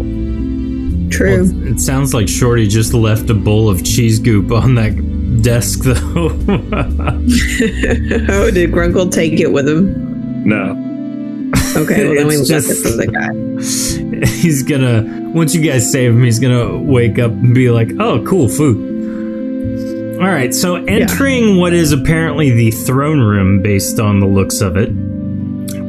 [1.21, 1.51] True.
[1.67, 5.95] it sounds like Shorty just left a bowl of cheese goop on that desk, though.
[8.31, 10.45] oh, did Grunkle take it with him?
[10.47, 10.77] no.
[11.77, 13.33] Okay, well then we It's left it just- for the guy.
[14.41, 15.05] he's gonna
[15.35, 18.89] once you guys save him, he's gonna wake up and be like, "Oh, cool food."
[20.21, 24.77] All right, so entering what is apparently the throne room, based on the looks of
[24.77, 24.91] it,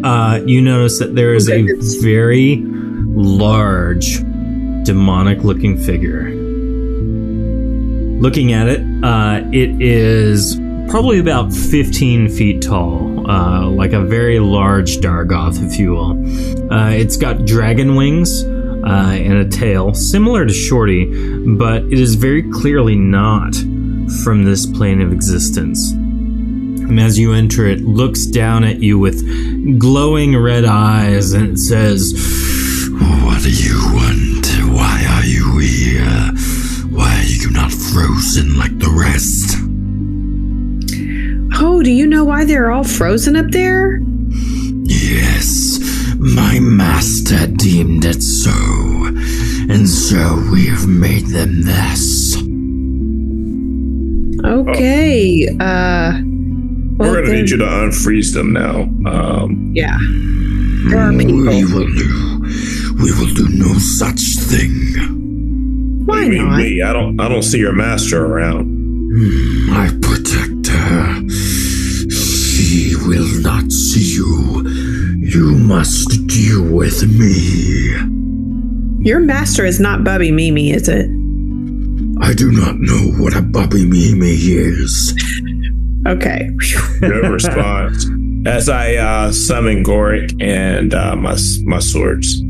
[0.06, 2.64] uh, you notice that there is Okay, a very
[3.14, 4.20] large,
[4.84, 6.30] demonic-looking figure.
[8.22, 10.56] Looking at it, uh, it is
[10.90, 16.72] probably about 15 feet tall, uh, like a very large Dargoth, if you will.
[16.72, 21.06] Uh, it's got dragon wings uh, and a tail, similar to Shorty,
[21.56, 23.56] but it is very clearly not
[24.24, 25.92] from this plane of existence.
[25.92, 31.58] And as you enter, it looks down at you with glowing red eyes and it
[31.58, 32.12] says,
[32.92, 34.31] What do you want?
[34.74, 36.32] Why are you here?
[36.96, 39.58] Why are you not frozen like the rest?
[41.64, 44.00] Oh, do you know why they're all frozen up there?
[44.84, 45.80] Yes,
[46.18, 48.52] my master deemed it so,
[49.72, 52.36] and so we have made them this.
[54.44, 55.48] Okay.
[55.60, 56.20] Uh
[56.98, 58.82] well, We're gonna then- need you to unfreeze them now.
[59.10, 59.98] Um, Yeah.
[60.90, 61.26] There are We
[61.66, 62.31] will do.
[63.02, 66.06] We will do no such thing.
[66.06, 66.58] Why I mean, not?
[66.58, 67.20] we, I don't.
[67.20, 68.68] I don't see your master around.
[69.68, 71.30] My protector.
[72.12, 74.64] She will not see you.
[75.18, 77.96] You must deal with me.
[79.04, 81.06] Your master is not Bubby Mimi, is it?
[82.22, 85.14] I do not know what a Bobby Mimi is.
[86.08, 86.50] Okay.
[87.02, 88.06] No response.
[88.46, 92.42] As I uh, summon Goric and uh, my my swords.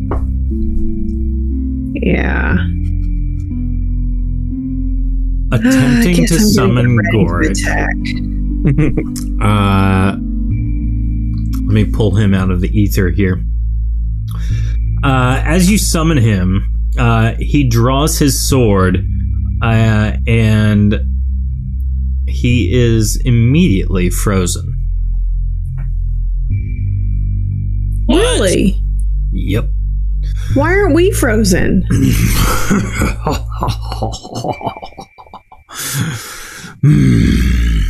[1.94, 2.58] Yeah.
[5.52, 7.64] attempting Guess to I'm summon getting ready to
[9.42, 13.44] Uh, let me pull him out of the ether here.
[15.04, 16.68] Uh, as you summon him,
[17.00, 18.98] uh, he draws his sword,
[19.64, 21.00] uh, and
[22.28, 24.78] he is immediately frozen.
[28.08, 28.80] Really?
[29.32, 29.70] Yep.
[30.54, 31.84] Why aren't we frozen?
[36.84, 37.82] Hmm.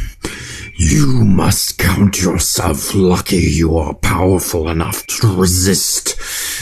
[0.77, 6.15] You must count yourself lucky you are powerful enough to resist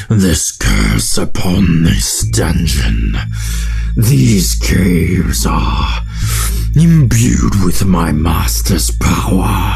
[0.09, 3.15] this curse upon this dungeon.
[3.97, 6.01] These caves are
[6.75, 9.73] imbued with my master's power.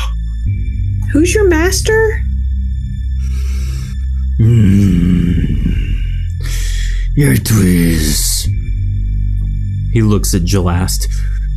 [1.11, 2.21] Who's your master?
[4.38, 6.03] Hmm.
[7.16, 8.47] It is
[9.93, 11.07] He looks at Jalast.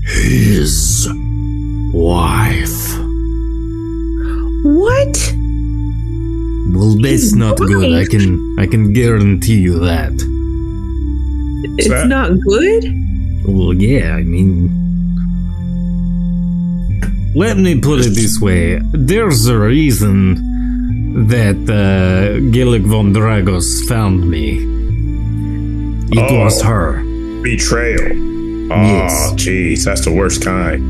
[0.05, 1.09] his
[1.93, 2.99] wife.
[4.65, 5.17] What?
[6.75, 7.93] Well, that's not good.
[7.95, 10.13] I can I can guarantee you that.
[11.79, 12.85] It's that- not good?
[13.49, 14.71] Well, yeah, I mean.
[17.35, 20.17] Let me put it this way there's a reason
[21.29, 24.76] that uh, Gillick von Dragos found me.
[26.17, 26.45] It Oh.
[26.45, 27.03] was her.
[27.43, 28.13] Betrayal.
[28.73, 29.33] Oh, Yes.
[29.37, 30.83] jeez, that's the worst kind.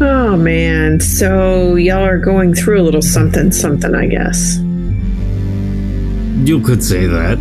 [0.00, 1.00] Oh man.
[1.00, 4.58] So y'all are going through a little something something, I guess.
[6.44, 7.38] You could say that.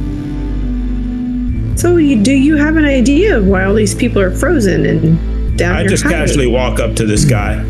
[1.75, 5.57] So you, do you have an idea of why all these people are frozen and
[5.57, 6.19] down I here just hiding?
[6.19, 7.63] casually walk up to this guy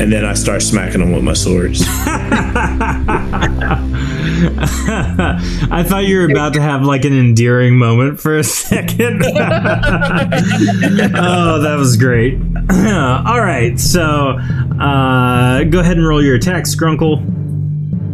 [0.00, 1.82] and then I start smacking them with my swords.
[5.70, 9.22] I thought you were about to have like an endearing moment for a second.
[9.26, 9.30] oh,
[11.60, 12.36] that was great.
[12.70, 14.38] All right, so
[14.80, 17.22] uh, go ahead and roll your attacks, Grunkle.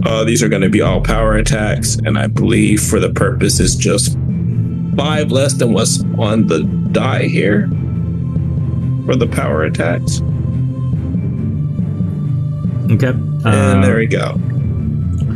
[0.05, 3.61] Uh, these are going to be all power attacks, and I believe for the purpose
[3.61, 4.17] is just
[4.97, 7.69] five less than what's on the die here
[9.07, 10.21] for the power attacks.
[12.91, 13.09] Okay.
[13.09, 14.39] And Uh, there we go.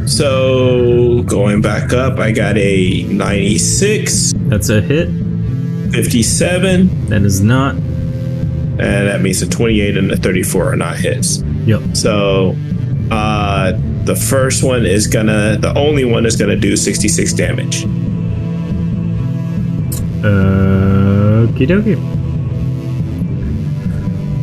[0.07, 5.09] So going back up, I got a 96, That's a hit.
[5.93, 7.75] 57, That is not.
[7.75, 11.43] and that means a 28 and a 34 are not hits.
[11.67, 11.81] Yep.
[11.95, 12.57] So
[13.11, 13.73] uh,
[14.05, 17.85] the first one is gonna, the only one is gonna do 66 damage.
[20.23, 21.99] Okie dokie.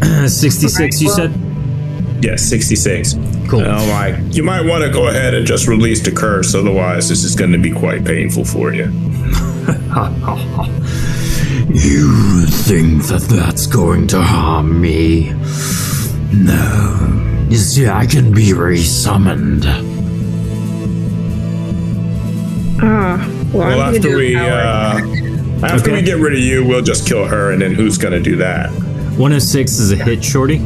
[0.29, 1.31] 66, you said?
[2.21, 3.13] Yes, 66.
[3.49, 3.59] Cool.
[3.61, 7.09] And I'm like, you might want to go ahead and just release the curse, otherwise,
[7.09, 8.91] this is going to be quite painful for you.
[11.69, 15.31] You think that that's going to harm me?
[16.33, 17.45] No.
[17.49, 19.65] You see, I can be resummoned.
[22.81, 23.17] Ah,
[23.53, 24.41] well, I'm Well, after do we uh,
[25.63, 25.93] after Okay.
[25.93, 28.35] we get rid of you, we'll just kill her, and then who's going to do
[28.37, 28.69] that?
[29.17, 30.57] 106 is a hit, Shorty.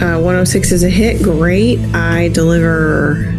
[0.00, 1.22] Uh, 106 is a hit.
[1.22, 1.78] Great.
[1.94, 3.32] I deliver.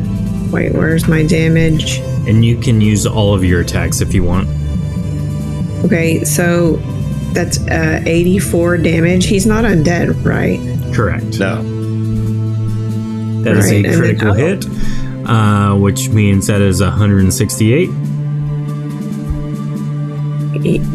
[0.51, 1.99] Wait, where's my damage?
[2.27, 4.47] And you can use all of your attacks if you want.
[5.85, 6.77] Okay, so
[7.33, 9.25] that's uh, 84 damage.
[9.27, 10.59] He's not undead, right?
[10.95, 11.39] Correct.
[11.39, 11.61] No.
[13.43, 14.33] That is Right, and a then- critical oh.
[14.33, 14.65] hit,
[15.27, 17.89] uh, which means that is 168.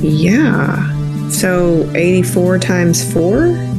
[0.03, 1.29] Yeah.
[1.29, 3.70] So 84 times 4?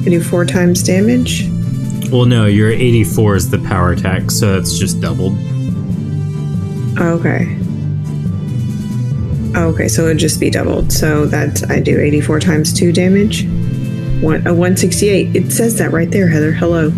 [0.00, 1.48] I do 4 times damage?
[2.10, 5.36] Well, no, your 84 is the power attack, so it's just doubled.
[6.98, 7.56] Okay.
[9.56, 10.92] Okay, so it'd just be doubled.
[10.92, 13.44] So that I do 84 times 2 damage.
[14.22, 15.36] One, a 168.
[15.36, 16.52] It says that right there, Heather.
[16.52, 16.92] Hello.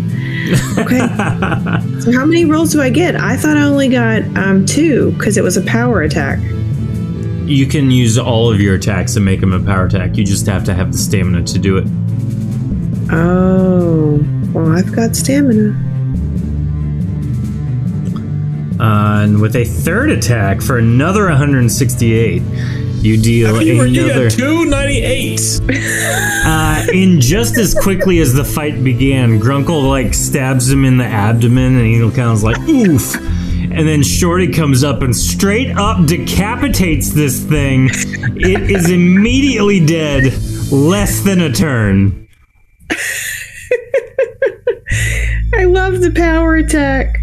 [0.77, 0.97] Okay.
[1.99, 3.15] so how many rolls do I get?
[3.15, 6.39] I thought I only got um, two because it was a power attack.
[7.45, 10.17] You can use all of your attacks and make them a power attack.
[10.17, 11.87] You just have to have the stamina to do it.
[13.11, 14.19] Oh,
[14.53, 15.71] well, I've got stamina.
[18.79, 22.41] Uh, and with a third attack for another 168,
[23.03, 24.29] you deal You were another.
[24.29, 25.61] got two 98s.
[26.45, 31.05] Uh, in just as quickly as the fight began, Grunkle like stabs him in the
[31.05, 33.15] abdomen, and he kind of like oof.
[33.15, 37.89] And then Shorty comes up and straight up decapitates this thing.
[38.35, 40.33] It is immediately dead,
[40.69, 42.22] less than a turn.
[45.55, 47.15] I love the power attack.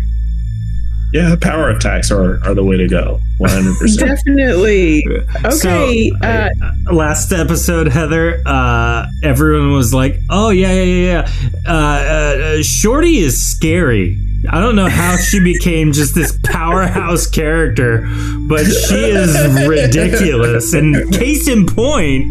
[1.13, 3.19] Yeah, power attacks are, are the way to go.
[3.41, 3.99] 100%.
[3.99, 5.05] Definitely.
[5.43, 6.11] Okay.
[6.11, 6.49] So, uh,
[6.93, 11.31] last episode, Heather, uh, everyone was like, "Oh yeah, yeah, yeah,
[11.65, 11.67] yeah.
[11.67, 14.19] Uh, uh, Shorty is scary."
[14.51, 18.07] I don't know how she became just this powerhouse character,
[18.49, 19.35] but she is
[19.67, 20.75] ridiculous.
[20.75, 22.27] And case in point,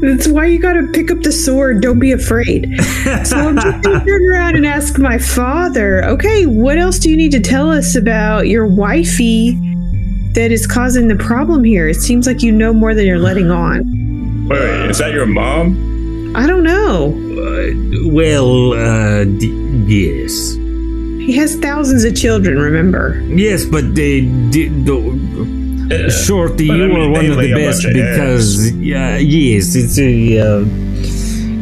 [0.00, 1.80] That's why you gotta pick up the sword.
[1.82, 2.74] Don't be afraid.
[3.24, 7.16] So I'm just gonna turn around and ask my father, okay, what else do you
[7.16, 9.52] need to tell us about your wifey
[10.34, 11.88] that is causing the problem here?
[11.88, 14.46] It seems like you know more than you're letting on.
[14.48, 16.32] Wait, wait, is that your mom?
[16.36, 17.10] I don't know.
[18.12, 23.20] well, uh, d- yes, He has thousands of children, remember?
[23.28, 24.84] yes, but they did.
[25.90, 26.08] Yeah.
[26.08, 28.70] Shorty, But I you mean, are one of the best bunch of eggs.
[28.70, 30.38] because, uh, yes, it's a.
[30.38, 30.64] Uh,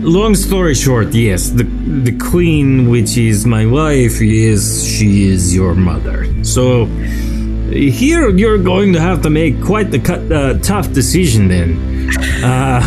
[0.05, 1.65] long story short, yes, the
[2.09, 6.27] the queen, which is my wife, yes, she is your mother.
[6.45, 6.87] So
[7.71, 11.69] here you're going to have to make quite the cut, uh, tough decision then.
[12.45, 12.83] Uh,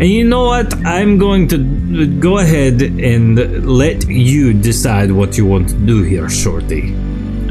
[0.00, 0.72] and you know what?
[0.86, 1.58] I'm going to
[2.20, 3.36] go ahead and
[3.66, 6.94] let you decide what you want to do here, Shorty.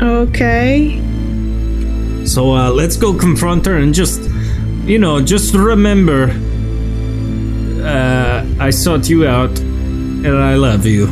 [0.01, 1.01] Okay.
[2.33, 4.21] So uh, let's go confront her and just,
[4.85, 6.29] you know, just remember,
[7.83, 11.07] uh, I sought you out, and I love you,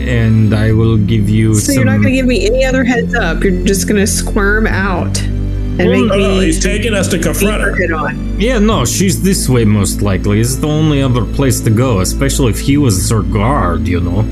[0.00, 1.74] and I will give you So some.
[1.74, 3.44] you're not gonna give me any other heads up.
[3.44, 7.62] You're just gonna squirm out and Well, make no, me he's taking us to confront
[7.62, 7.94] her her.
[7.94, 8.40] on.
[8.40, 10.40] yeah, no, she's this way most likely.
[10.40, 14.22] It's the only other place to go, especially if he was her guard, you know.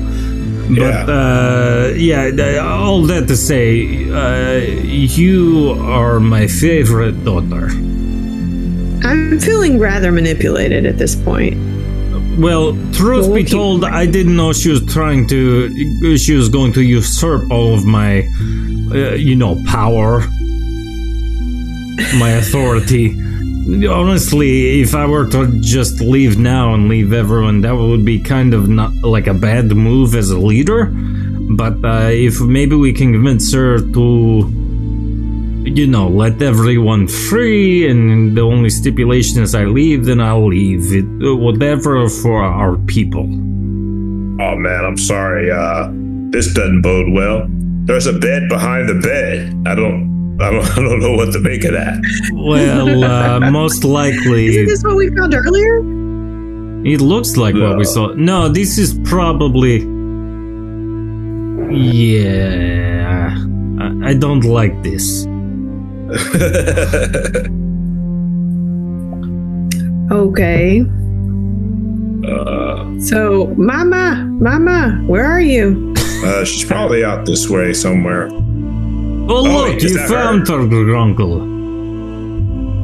[0.75, 2.29] But uh, yeah,
[2.63, 7.67] all that to say, uh, you are my favorite daughter.
[9.03, 11.57] I'm feeling rather manipulated at this point.
[12.39, 16.15] Well, truth Well, be we'll keep- told, I didn't know she was trying to.
[16.17, 18.19] She was going to usurp all of my,
[18.91, 20.21] uh, you know, power,
[22.17, 23.15] my authority.
[23.67, 28.53] Honestly, if I were to just leave now and leave everyone, that would be kind
[28.53, 30.91] of not like a bad move as a leader.
[31.53, 34.49] But uh, if maybe we can convince her to,
[35.65, 40.91] you know, let everyone free, and the only stipulation is I leave, then I'll leave.
[40.91, 41.05] It,
[41.37, 43.23] whatever for our people.
[43.23, 45.51] Oh man, I'm sorry.
[45.51, 45.89] Uh,
[46.31, 47.45] this doesn't bode well.
[47.85, 49.67] There's a bed behind the bed.
[49.67, 50.10] I don't,
[50.43, 51.99] I don't, I don't know what to make of that.
[52.33, 55.79] Well, uh, most likely, Isn't this what we found earlier?
[56.83, 58.07] it looks like what we saw.
[58.15, 59.81] No, this is probably.
[61.71, 63.37] Yeah.
[63.79, 65.25] I, I don't like this.
[70.11, 70.81] Okay.
[72.27, 75.93] uh, So, Mama, Mama, where are you?
[76.25, 78.29] uh, she's probably out this way somewhere.
[79.33, 81.41] Oh, look, you found her, uncle.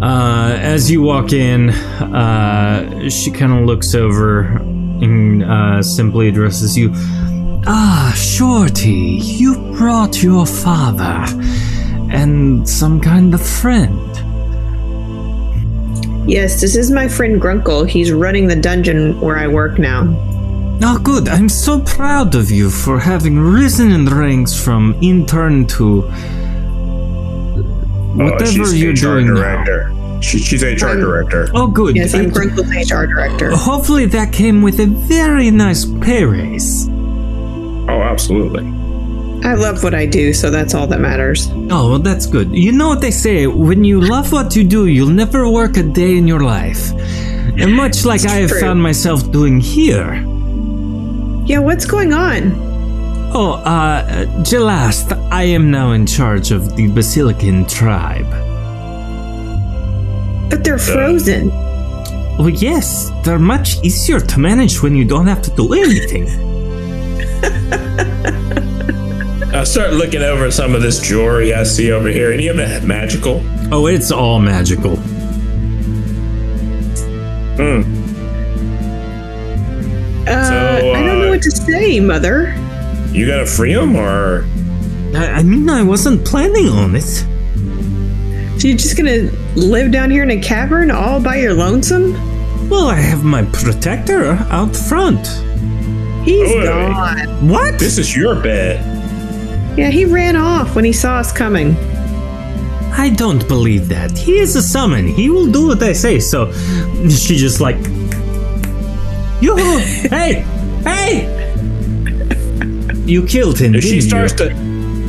[0.02, 6.78] Uh, as you walk in, uh, she kind of looks over and uh, simply addresses
[6.78, 6.92] you.
[7.66, 11.26] Ah, Shorty, you brought your father
[12.10, 14.08] and some kind of friend.
[16.30, 17.90] Yes, this is my friend Grunkle.
[17.90, 20.04] He's running the dungeon where I work now.
[20.82, 21.28] Oh, good.
[21.28, 26.10] I'm so proud of you for having risen in the ranks from intern to
[28.26, 29.36] whatever she's you're HR doing now.
[29.36, 29.94] director.
[30.22, 31.48] She, she's HR Um, director.
[31.54, 31.96] Oh, good.
[31.96, 33.52] Yes, I'm It- Grunkle's HR director.
[33.56, 36.88] Hopefully that came with a very nice pay raise.
[36.90, 38.66] Oh, absolutely.
[39.44, 41.48] I love what I do, so that's all that matters.
[41.70, 42.52] Oh, well, that's good.
[42.52, 45.84] You know what they say when you love what you do, you'll never work a
[45.84, 46.92] day in your life.
[47.60, 48.60] And much like I have true.
[48.60, 50.16] found myself doing here.
[51.46, 52.52] Yeah, what's going on?
[53.40, 58.28] Oh, uh, Jalast, I am now in charge of the Basilican tribe.
[60.50, 61.50] But they're frozen.
[62.40, 66.28] Well, yes, they're much easier to manage when you don't have to do anything.
[69.54, 72.32] I start looking over some of this jewelry I see over here.
[72.32, 73.44] Any of it magical?
[73.72, 74.94] Oh, it's all magical.
[77.60, 77.84] Uh,
[80.26, 82.67] So, I don't know uh, what to say, Mother.
[83.12, 84.46] You gotta free him, or
[85.16, 87.26] I, I mean, I wasn't planning on it.
[88.60, 92.14] So you're just gonna live down here in a cavern all by your lonesome?
[92.70, 95.26] Well, I have my protector out front.
[96.26, 96.66] He's Oi.
[96.66, 97.50] gone.
[97.50, 97.80] What?
[97.80, 99.78] this is your bed.
[99.78, 101.78] Yeah, he ran off when he saw us coming.
[102.98, 104.18] I don't believe that.
[104.18, 105.08] He is a summon.
[105.08, 106.20] He will do what I say.
[106.20, 106.52] So
[107.10, 107.78] she just like,
[109.40, 109.56] you,
[110.10, 110.44] hey,
[110.84, 111.37] hey,
[113.08, 113.76] you killed him.
[113.76, 114.50] If she didn't starts you?
[114.50, 114.56] to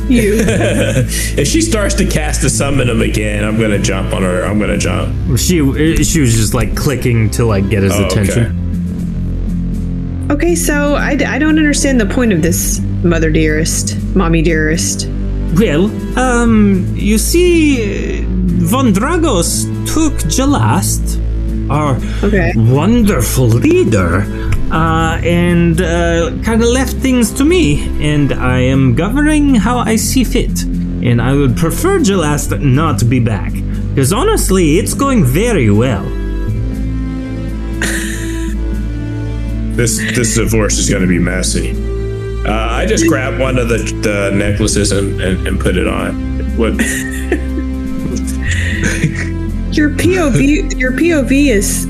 [0.09, 0.33] You.
[1.37, 4.43] if she starts to cast a summon him again, I'm gonna jump on her.
[4.43, 5.37] I'm gonna jump.
[5.37, 5.57] She
[6.03, 8.21] she was just like clicking to like get his Oh, okay.
[8.21, 8.55] attention.
[10.31, 15.07] okay, so I, I don't understand the point of this, Mother Dearest, Mommy Dearest.
[15.55, 15.85] Well,
[16.17, 21.17] um, you see, Von Dragos took Jalast,
[21.71, 22.53] our Okay.
[22.55, 24.21] wonderful leader,
[24.71, 29.95] uh, and uh, kind of left things to me, and I am governing how I
[29.95, 30.63] see fit.
[30.63, 36.05] And I would prefer Jalast not to be back, because honestly, it's going very well.
[39.79, 41.71] This this divorce is gonna be messy.
[42.45, 46.15] Uh, I just grabbed one of the, the necklaces and, and, and put it on.
[46.57, 46.73] What?
[49.71, 51.85] Your POV, your POV is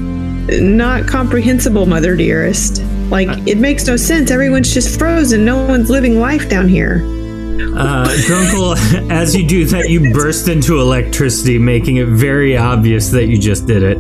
[0.61, 2.83] not comprehensible, Mother Dearest.
[3.09, 4.31] Like it makes no sense.
[4.31, 5.45] Everyone's just frozen.
[5.45, 7.03] No one's living life down here.
[7.61, 13.27] Uh, Grunkle, as you do that, you burst into electricity, making it very obvious that
[13.27, 13.97] you just did it.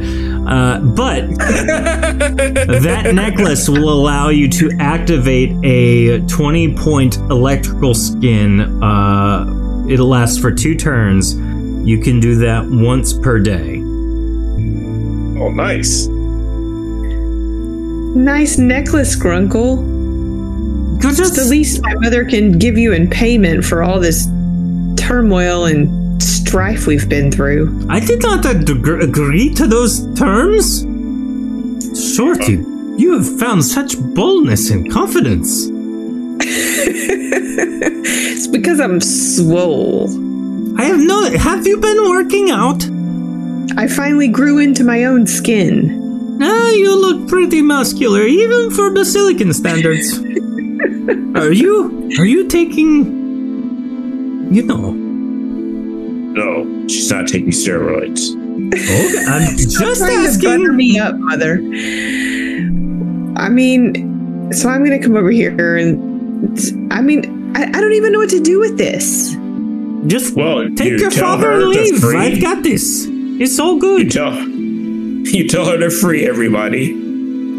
[0.47, 8.81] Uh, but that necklace will allow you to activate a 20 point electrical skin.
[8.81, 11.35] Uh, it'll last for two turns.
[11.87, 13.77] You can do that once per day.
[15.39, 16.07] Oh, nice.
[18.15, 19.97] Nice necklace, Grunkle.
[20.99, 24.25] Good It's the least my mother can give you in payment for all this
[24.97, 27.85] turmoil and strife we've been through.
[27.89, 30.81] I did not ag- agree to those terms.
[32.15, 32.63] Shorty,
[32.97, 35.69] you have found such boldness and confidence.
[37.61, 40.07] It's because I'm swole.
[40.79, 41.29] I have no.
[41.37, 42.83] Have you been working out?
[43.77, 45.98] I finally grew into my own skin.
[46.41, 50.17] Ah, you look pretty muscular, even for the silicon standards.
[51.35, 52.09] are you?
[52.17, 53.17] Are you taking?
[54.53, 54.91] You know.
[54.91, 58.29] No, she's not taking steroids.
[58.73, 60.75] Okay, I'm just Trying to butter asking.
[60.75, 61.55] me up, mother.
[63.41, 67.93] I mean, so I'm going to come over here and I mean, I, I don't
[67.93, 69.35] even know what to do with this.
[70.07, 72.03] Just Well, take you your father and leave.
[72.05, 73.05] I've got this.
[73.09, 74.11] It's all You good.
[74.11, 74.31] tell
[75.31, 76.93] you tell her to free everybody,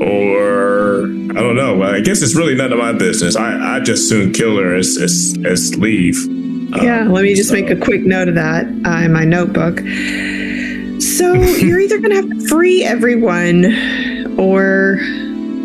[0.01, 1.83] or I don't know.
[1.83, 3.37] I guess it's really none of my business.
[3.37, 6.17] I I just soon kill her as as, as leave.
[6.73, 9.81] Um, Yeah, let me just make a quick note of that uh, in my notebook.
[11.01, 13.67] So you're either going to have to free everyone,
[14.39, 14.99] or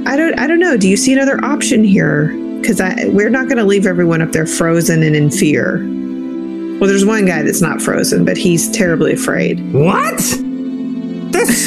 [0.06, 0.38] I don't.
[0.40, 0.78] I don't know.
[0.78, 2.28] Do you see another option here?
[2.62, 2.82] Because
[3.14, 5.78] we're not going to leave everyone up there frozen and in fear.
[6.80, 9.72] Well, there's one guy that's not frozen, but he's terribly afraid.
[9.72, 10.20] What?
[11.36, 11.66] That's.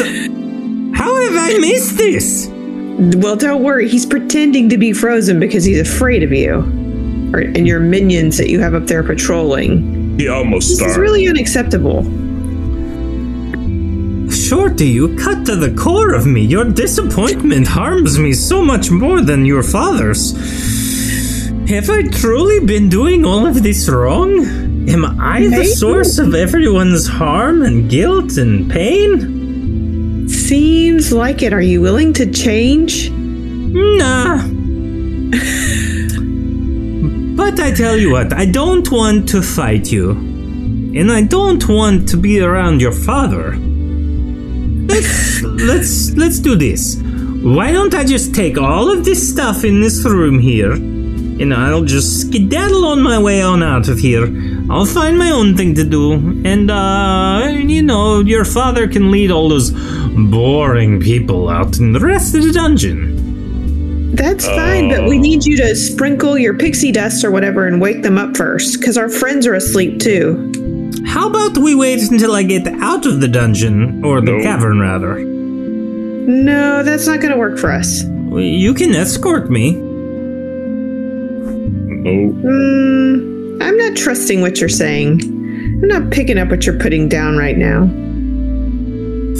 [0.98, 2.48] How have I missed this?
[3.18, 3.86] Well, don't worry.
[3.86, 6.54] He's pretending to be frozen because he's afraid of you,
[7.34, 10.18] or, and your minions that you have up there patrolling.
[10.18, 12.02] He almost This is really unacceptable.
[14.32, 16.44] Shorty, you cut to the core of me.
[16.44, 20.32] Your disappointment harms me so much more than your father's.
[21.68, 24.40] Have I truly been doing all of this wrong?
[24.88, 29.37] Am I the source of everyone's harm and guilt and pain?
[30.48, 31.52] Seems like it.
[31.52, 33.10] Are you willing to change?
[33.10, 34.38] Nah.
[37.36, 40.12] but I tell you what, I don't want to fight you.
[40.12, 43.56] And I don't want to be around your father.
[44.88, 46.96] Let's let's let's do this.
[46.96, 51.84] Why don't I just take all of this stuff in this room here, and I'll
[51.84, 54.24] just skedaddle on my way on out of here.
[54.70, 56.14] I'll find my own thing to do,
[56.46, 59.72] and uh, you know, your father can lead all those
[60.26, 64.14] boring people out in the rest of the dungeon.
[64.14, 68.02] That's fine, but we need you to sprinkle your pixie dust or whatever and wake
[68.02, 70.52] them up first, because our friends are asleep too.
[71.06, 74.42] How about we wait until I get out of the dungeon, or the No.
[74.42, 75.18] cavern rather?
[75.20, 78.02] No, that's not going to work for us.
[78.34, 79.72] You can escort me.
[82.00, 82.10] No.
[82.42, 85.20] Mm, I'm not trusting what you're saying.
[85.82, 87.88] I'm not picking up what you're putting down right now.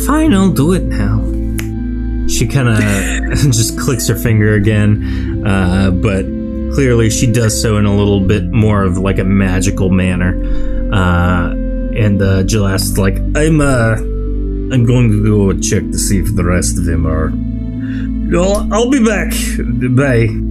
[0.07, 1.25] Fine, I'll do it now.
[2.29, 2.79] She kind of
[3.53, 6.25] just clicks her finger again, uh, but
[6.75, 10.35] clearly she does so in a little bit more of like a magical manner.
[10.93, 11.51] Uh,
[11.97, 16.45] and uh, Jalast's like, I'm uh, I'm going to go check to see if the
[16.45, 17.33] rest of them are.
[18.73, 19.33] I'll be back.
[19.97, 20.48] Bye.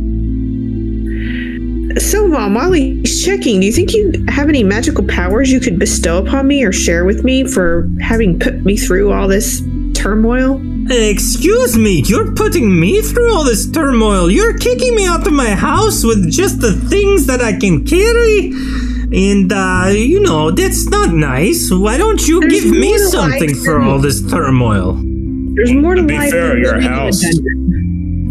[1.99, 6.19] So, while he's checking, do you think you have any magical powers you could bestow
[6.23, 9.61] upon me or share with me for having put me through all this
[9.93, 10.61] turmoil?
[10.89, 14.29] Excuse me, you're putting me through all this turmoil.
[14.29, 18.51] You're kicking me out of my house with just the things that I can carry.
[19.11, 21.69] And, uh, you know, that's not nice.
[21.71, 25.01] Why don't you There's give me something for all this turmoil?
[25.55, 27.23] There's more to, To be life fair, than your living in house-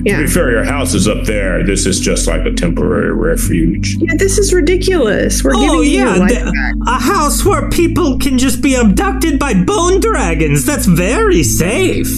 [0.06, 0.20] dungeon.
[0.20, 1.64] To be fair, your house is up there.
[1.64, 3.96] This is just like a temporary refuge.
[4.00, 5.42] yeah, this is ridiculous.
[5.44, 6.74] We're Oh, giving you yeah, your life the- back.
[6.86, 10.64] a house where people can just be abducted by bone dragons.
[10.64, 12.08] That's very safe.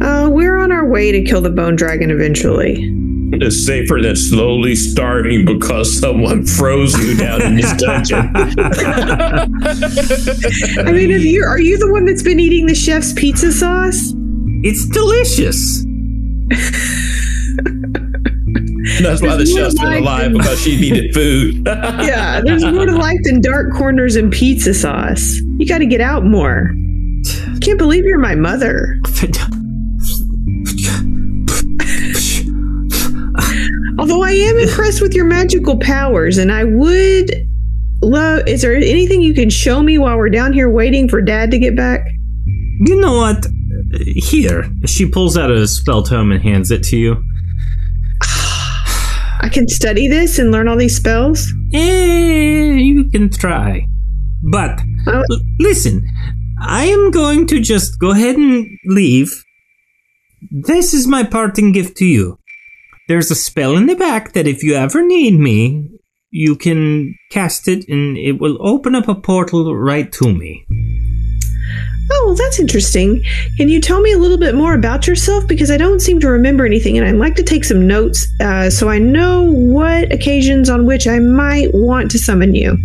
[0.00, 2.94] Uh, we're on our way to kill the bone dragon eventually.
[3.30, 8.30] It's safer than slowly starving because someone froze you down in this dungeon.
[8.34, 9.46] I
[10.92, 14.14] mean, if you are you the one that's been eating the chef's pizza sauce?
[14.62, 15.84] It's delicious.
[19.02, 21.62] That's why the There's more chef's been alive in- because she needed food.
[21.66, 25.36] Yeah, there's more to life than dark corners and pizza sauce.
[25.58, 26.70] You got to get out more.
[27.60, 28.98] Can't believe you're my mother.
[33.98, 37.30] Although I am impressed with your magical powers, and I would
[38.00, 38.46] love.
[38.46, 41.58] Is there anything you can show me while we're down here waiting for Dad to
[41.58, 42.06] get back?
[42.46, 43.44] You know what?
[43.92, 44.70] Here.
[44.86, 47.24] She pulls out a spell tome and hands it to you.
[49.40, 51.52] I can study this and learn all these spells.
[51.72, 53.86] Eh, you can try.
[54.42, 55.22] But, Oh.
[55.30, 56.06] l- listen,
[56.60, 59.44] I am going to just go ahead and leave.
[60.50, 62.38] This is my parting gift to you.
[63.08, 65.88] There's a spell in the back that if you ever need me,
[66.30, 70.66] you can cast it and it will open up a portal right to me.
[72.10, 73.22] Oh, well, that's interesting.
[73.56, 75.46] Can you tell me a little bit more about yourself?
[75.46, 78.70] Because I don't seem to remember anything, and I'd like to take some notes uh,
[78.70, 82.78] so I know what occasions on which I might want to summon you.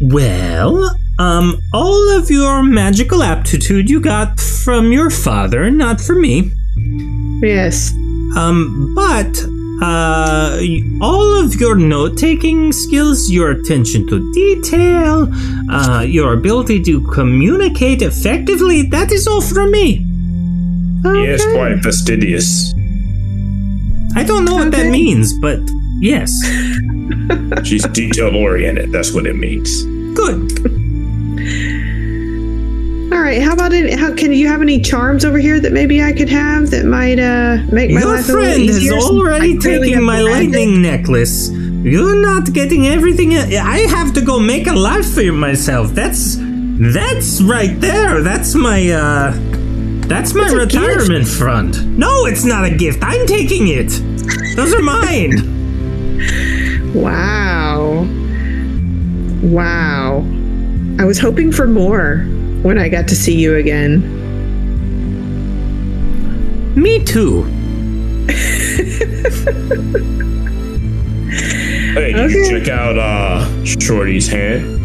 [0.00, 6.50] Well, Um, all of your magical aptitude you got from your father, not from me.
[7.40, 7.92] Yes.
[8.36, 9.32] Um, but
[9.82, 10.58] uh,
[11.00, 15.28] all of your note-taking skills, your attention to detail,
[15.70, 20.04] uh, your ability to communicate effectively—that is all from me.
[21.02, 22.72] He is quite fastidious.
[24.16, 25.58] I don't know what that means, but
[26.00, 26.30] yes,
[27.64, 28.92] She's detail oriented.
[28.92, 29.84] That's what it means.
[30.14, 30.50] good.
[33.14, 33.40] All right.
[33.40, 33.96] How about it?
[33.96, 37.20] How can you have any charms over here that maybe I could have that might
[37.20, 39.00] uh make my Your life a little friend has easier?
[39.00, 41.48] since already taken my lightning necklace.
[41.48, 43.36] You're not getting everything.
[43.36, 45.90] I have to go make a life for myself.
[45.90, 48.20] That's that's right there.
[48.22, 49.32] That's my uh
[50.08, 51.96] that's my It's a retirement fund.
[51.96, 52.98] No, it's not a gift.
[53.04, 53.90] I'm taking it.
[54.56, 55.52] Those are mine.
[56.94, 58.06] Wow.
[59.42, 60.24] Wow.
[61.00, 62.24] I was hoping for more
[62.64, 64.02] when I got to see you again.
[66.74, 67.44] Me too.
[71.94, 72.50] Hey, did you Okay.
[72.64, 74.80] check out uh Shorty's hand?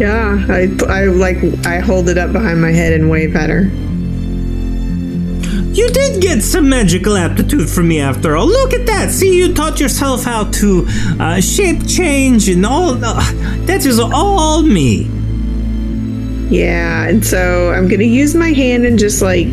[0.00, 3.62] Yeah, I, I like I hold it up behind my head and wave at her.
[5.74, 8.46] You did get some magical aptitude from me after all.
[8.46, 9.10] Look at that.
[9.10, 10.86] See, you taught yourself how to
[11.18, 12.92] uh, shape change and all.
[13.04, 13.20] Uh,
[13.66, 15.10] that is all me.
[16.48, 19.48] Yeah, and so I'm gonna use my hand and just like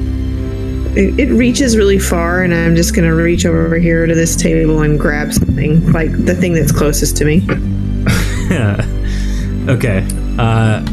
[0.95, 4.81] it, it reaches really far, and I'm just gonna reach over here to this table
[4.81, 7.41] and grab something like the thing that's closest to me.
[9.71, 10.05] okay.
[10.37, 10.85] Uh,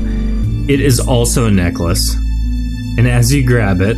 [0.69, 2.15] it is also a necklace,
[2.97, 3.97] and as you grab it,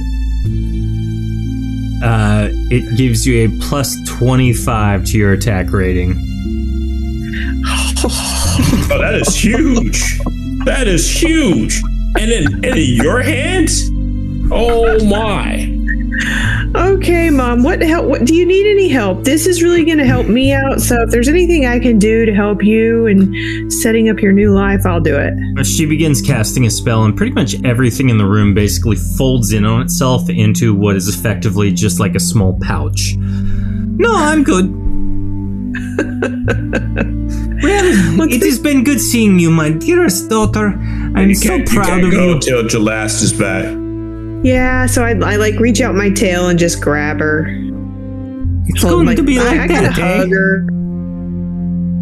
[2.02, 6.18] uh, it gives you a plus twenty-five to your attack rating.
[8.04, 10.18] Oh, that is huge.
[10.64, 11.80] That is huge.
[12.22, 13.90] And in, and in your hands?
[14.52, 15.68] Oh my.
[16.76, 18.06] Okay, mom, what help?
[18.06, 19.24] What do you need any help?
[19.24, 20.80] This is really gonna help me out.
[20.80, 24.54] So if there's anything I can do to help you and setting up your new
[24.54, 25.66] life, I'll do it.
[25.66, 29.64] She begins casting a spell, and pretty much everything in the room basically folds in
[29.64, 33.16] on itself into what is effectively just like a small pouch.
[33.16, 34.70] No, I'm good.
[37.62, 37.81] well,
[38.30, 40.68] it has been good seeing you, my dearest daughter.
[41.14, 42.32] I'm You so can't, you proud can't of go you.
[42.34, 43.64] until Jalast is back.
[44.44, 47.46] Yeah, so I, I like reach out my tail and just grab her.
[48.66, 50.16] It's Hold, going to be I- like I, gotta that, eh?
[50.18, 50.66] hug her.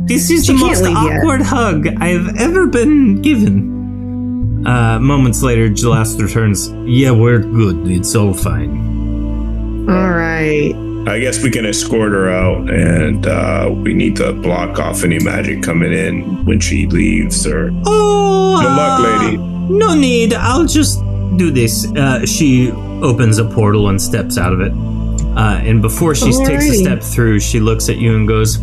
[0.07, 1.19] This is She the most leave yet.
[1.21, 4.67] awkward hug I've ever been given.
[4.67, 6.69] Uh, moments later, Jalast returns.
[6.87, 7.87] Yeah, we're good.
[7.89, 9.87] It's all fine.
[9.89, 10.75] All right.
[11.07, 15.19] I guess we can escort her out, and uh, we need to block off any
[15.19, 17.47] magic coming in when she leaves.
[17.47, 19.37] Or Oh, Good luck, uh, lady.
[19.73, 20.35] No need.
[20.35, 21.01] I'll just
[21.37, 21.87] do this.
[21.93, 22.71] Uh, she
[23.03, 24.73] opens a portal and steps out of it.
[25.37, 28.63] Uh, and before she takes a step through, she looks at you and goes,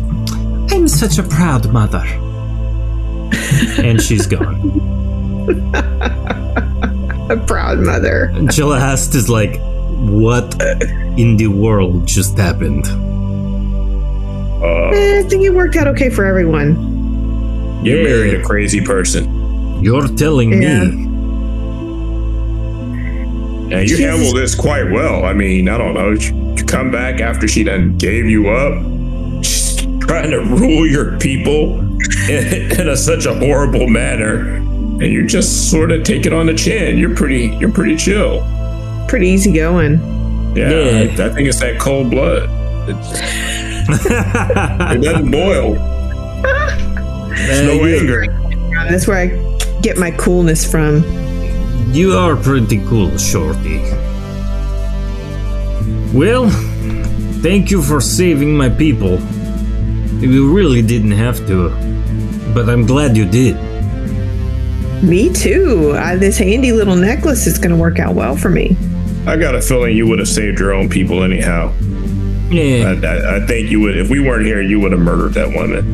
[0.70, 2.04] "I'm such a proud mother."
[3.82, 4.54] and she's gone.
[7.30, 8.30] A proud mother.
[8.34, 9.54] Jalast is like,
[10.08, 10.54] "What
[11.16, 12.86] in the world just happened?"
[14.62, 16.76] uh, Eh, I think it worked out okay for everyone.
[17.84, 18.02] you Yeah.
[18.04, 19.28] married a crazy person,
[19.82, 20.84] You're telling Yeah.
[20.84, 21.04] me.
[23.70, 24.00] and you Jesus.
[24.00, 25.24] handled this quite well.
[25.24, 26.10] I mean, I don't know.
[26.12, 28.82] You you come back after she done gave you up,
[29.44, 31.78] she's trying to rule your people
[32.28, 36.46] in, in a, such a horrible manner, and you just sort of take it on
[36.46, 36.98] the chin.
[36.98, 37.54] You're pretty.
[37.60, 38.42] You're pretty chill.
[39.08, 39.98] Pretty easy going.
[40.56, 41.24] Yeah, Yeah.
[41.24, 42.48] I, I think it's that cold blood.
[43.90, 45.74] It doesn't boil.
[47.34, 48.26] There's no anger.
[48.90, 51.02] That's where I get my coolness from.
[51.92, 53.78] You are pretty cool, Shorty.
[56.12, 56.50] Well,
[57.42, 59.18] thank you for saving my people.
[60.20, 61.70] You really didn't have to,
[62.52, 63.56] but I'm glad you did.
[65.02, 65.92] Me too.
[65.96, 68.76] Uh, this handy little necklace is going to work out well for me.
[69.28, 71.74] I got a feeling you would have saved your own people anyhow.
[72.48, 73.98] Yeah, I, I think you would.
[73.98, 75.84] If we weren't here, you would have murdered that woman.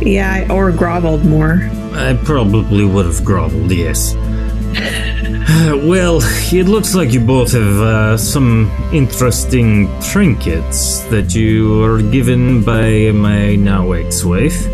[0.00, 1.68] Yeah, or groveled more.
[1.94, 4.14] I probably would have groveled, yes.
[5.84, 12.62] well, it looks like you both have uh, some interesting trinkets that you were given
[12.62, 14.64] by my now ex wife.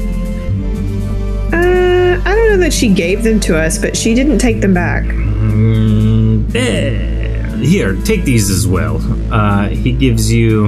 [1.51, 4.75] Uh, I don't know that she gave them to us, but she didn't take them
[4.75, 5.05] back.
[5.05, 7.16] Mm, there.
[7.59, 9.01] Here, take these as well.
[9.33, 10.67] Uh, he gives you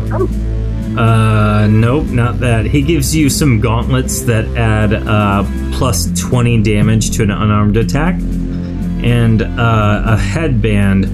[0.98, 2.66] Uh, nope, not that.
[2.66, 5.44] He gives you some gauntlets that add uh,
[5.74, 11.05] plus 20 damage to an unarmed attack, and uh, a headband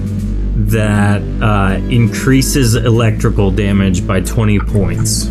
[0.71, 5.27] that uh, increases electrical damage by 20 points.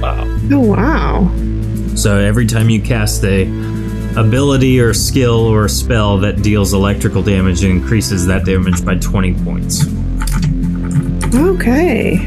[0.00, 0.24] Wow.
[0.50, 1.94] Oh wow.
[1.94, 3.44] So every time you cast a
[4.16, 9.34] ability or skill or spell that deals electrical damage, and increases that damage by 20
[9.44, 9.84] points.
[11.34, 12.18] Okay.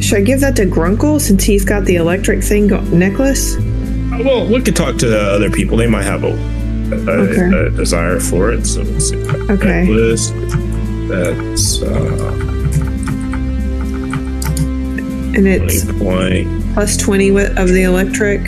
[0.00, 3.56] Should I give that to Grunkle since he's got the electric thing go- necklace?
[4.10, 5.76] Well, we could talk to the other people.
[5.76, 7.66] They might have a, a, Okay.
[7.66, 8.64] a desire for it.
[8.66, 9.16] So let's see.
[9.50, 9.84] Okay.
[9.86, 10.30] Necklace.
[11.08, 12.32] That's uh,
[15.36, 16.74] And it's 20 point.
[16.74, 18.40] plus 20 of the electric.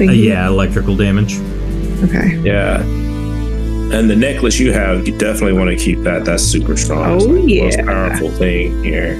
[0.00, 1.34] Uh, yeah, electrical damage.
[2.04, 2.36] Okay.
[2.42, 2.80] Yeah.
[2.82, 6.24] And the necklace you have, you definitely want to keep that.
[6.24, 7.14] That's super strong.
[7.16, 9.16] It's Oh, like the most powerful thing here.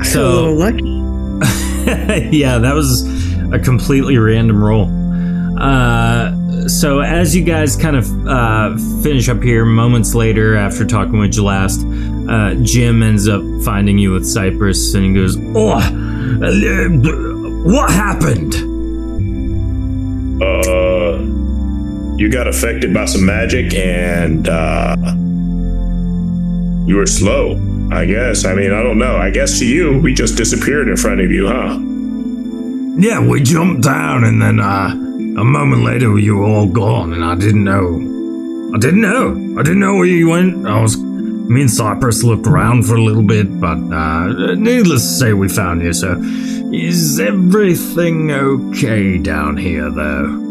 [0.00, 0.92] I feel a little So, lucky.
[2.36, 3.04] yeah, that was
[3.52, 4.90] a completely random roll.
[5.58, 11.18] Uh, so as you guys kind of uh, finish up here, moments later, after talking
[11.18, 11.84] with Jalast,
[12.28, 15.78] uh, Jim ends up finding you with Cypress, and he goes, "Oh,
[17.66, 18.54] what happened?"
[20.42, 21.18] Uh,
[22.18, 24.96] you got affected by some magic and uh,
[26.86, 27.58] you were slow,
[27.90, 28.44] I guess.
[28.44, 29.16] I mean, I don't know.
[29.16, 31.78] I guess to you, we just disappeared in front of you, huh?
[32.98, 37.22] Yeah, we jumped down, and then uh, a moment later, you were all gone, and
[37.22, 38.00] I didn't know.
[38.74, 39.32] I didn't know.
[39.58, 40.66] I didn't know where you went.
[40.66, 40.96] I was.
[41.48, 45.48] Me and Cypress looked around for a little bit, but uh, needless to say, we
[45.48, 45.92] found you.
[45.92, 46.16] So,
[46.72, 50.42] is everything okay down here, though?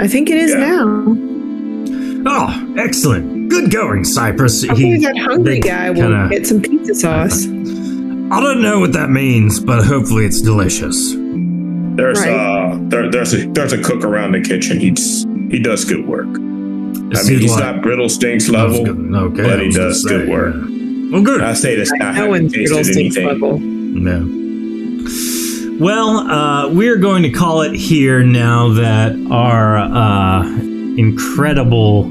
[0.00, 0.58] I think it is Yeah.
[0.66, 1.16] now.
[2.26, 3.48] Oh, excellent.
[3.50, 4.64] Good going, Cypress.
[4.66, 7.46] Hopefully that hungry guy kinda- get some pizza sauce.
[7.46, 11.12] I don't know what that means, but hopefully it's delicious.
[11.94, 12.30] There's Right.
[12.30, 14.80] uh, there, there's a there's a cook around the kitchen.
[14.80, 16.28] He's he does good work.
[16.94, 20.28] I mean, he's like- not brittle stinks level, gonna- okay, but he does say, good
[20.28, 20.54] work.
[20.56, 21.10] yeah.
[21.12, 21.40] Well, good.
[21.42, 21.90] I say this.
[21.92, 23.26] I No haven't one's tasted fiddlesticks anything.
[23.26, 23.58] level.
[23.58, 24.38] No.
[25.78, 30.46] Well, uh, we're going to call it here now that our uh,
[30.96, 32.04] incredible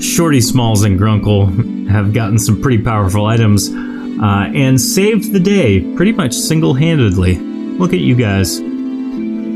[0.00, 5.80] Shorty Smalls and Grunkle have gotten some pretty powerful items uh, and saved the day
[5.96, 7.36] pretty much single handedly.
[7.38, 8.60] Look at you guys.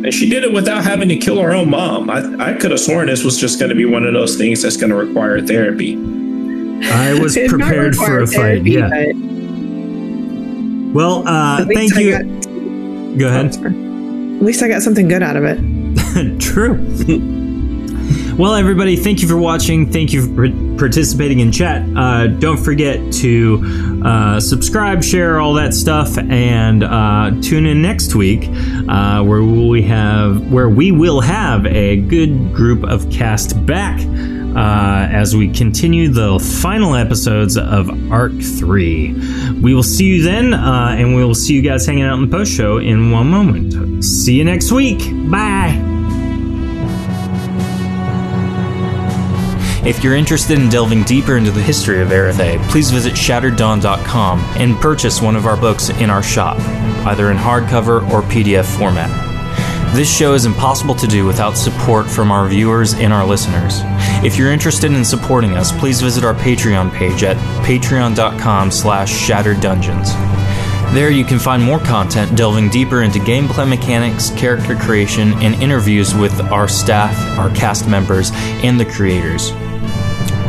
[0.09, 2.09] And she did it without having to kill her own mom.
[2.09, 4.62] I, I could have sworn this was just going to be one of those things
[4.62, 5.97] that's going to require therapy.
[6.86, 8.35] I was prepared for require a fight.
[8.64, 8.89] therapy, Yeah.
[8.89, 9.14] but
[10.94, 12.10] Well, uh, thank I you.
[12.12, 13.55] got- Go ahead.
[13.56, 15.59] At least I got something good out of it.
[16.40, 16.78] True.
[18.39, 19.90] Well, everybody, thank you for watching.
[19.90, 20.48] Thank you for
[20.78, 21.85] participating in chat.
[21.97, 28.15] Uh, don't forget to uh, subscribe, share all that stuff, and uh, tune in next
[28.15, 28.48] week,
[28.89, 34.01] uh, where we have where we will have a good group of cast back.
[34.48, 39.12] Uh, as we continue the final episodes of Arc 3.
[39.60, 42.28] We will see you then, uh, and we will see you guys hanging out in
[42.28, 44.02] the post show in one moment.
[44.02, 45.01] See you next week.
[45.31, 45.97] Bye.
[49.89, 54.77] If you're interested in delving deeper into the history of Erethe, please visit shattereddawn.com and
[54.77, 56.59] purchase one of our books in our shop,
[57.06, 59.09] either in hardcover or PDF format.
[59.94, 63.81] This show is impossible to do without support from our viewers and our listeners.
[64.23, 70.12] If you're interested in supporting us, please visit our Patreon page at patreon.com slash shattereddungeons.
[70.93, 76.15] There you can find more content delving deeper into gameplay mechanics, character creation, and interviews
[76.15, 79.51] with our staff, our cast members, and the creators.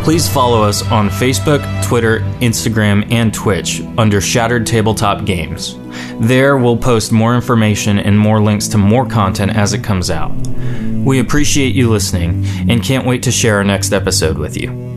[0.03, 5.77] Please follow us on Facebook, Twitter, Instagram, and Twitch under Shattered Tabletop Games.
[6.19, 10.31] There we'll post more information and more links to more content as it comes out.
[11.05, 14.88] We appreciate you listening and can't wait to share our next episode with you.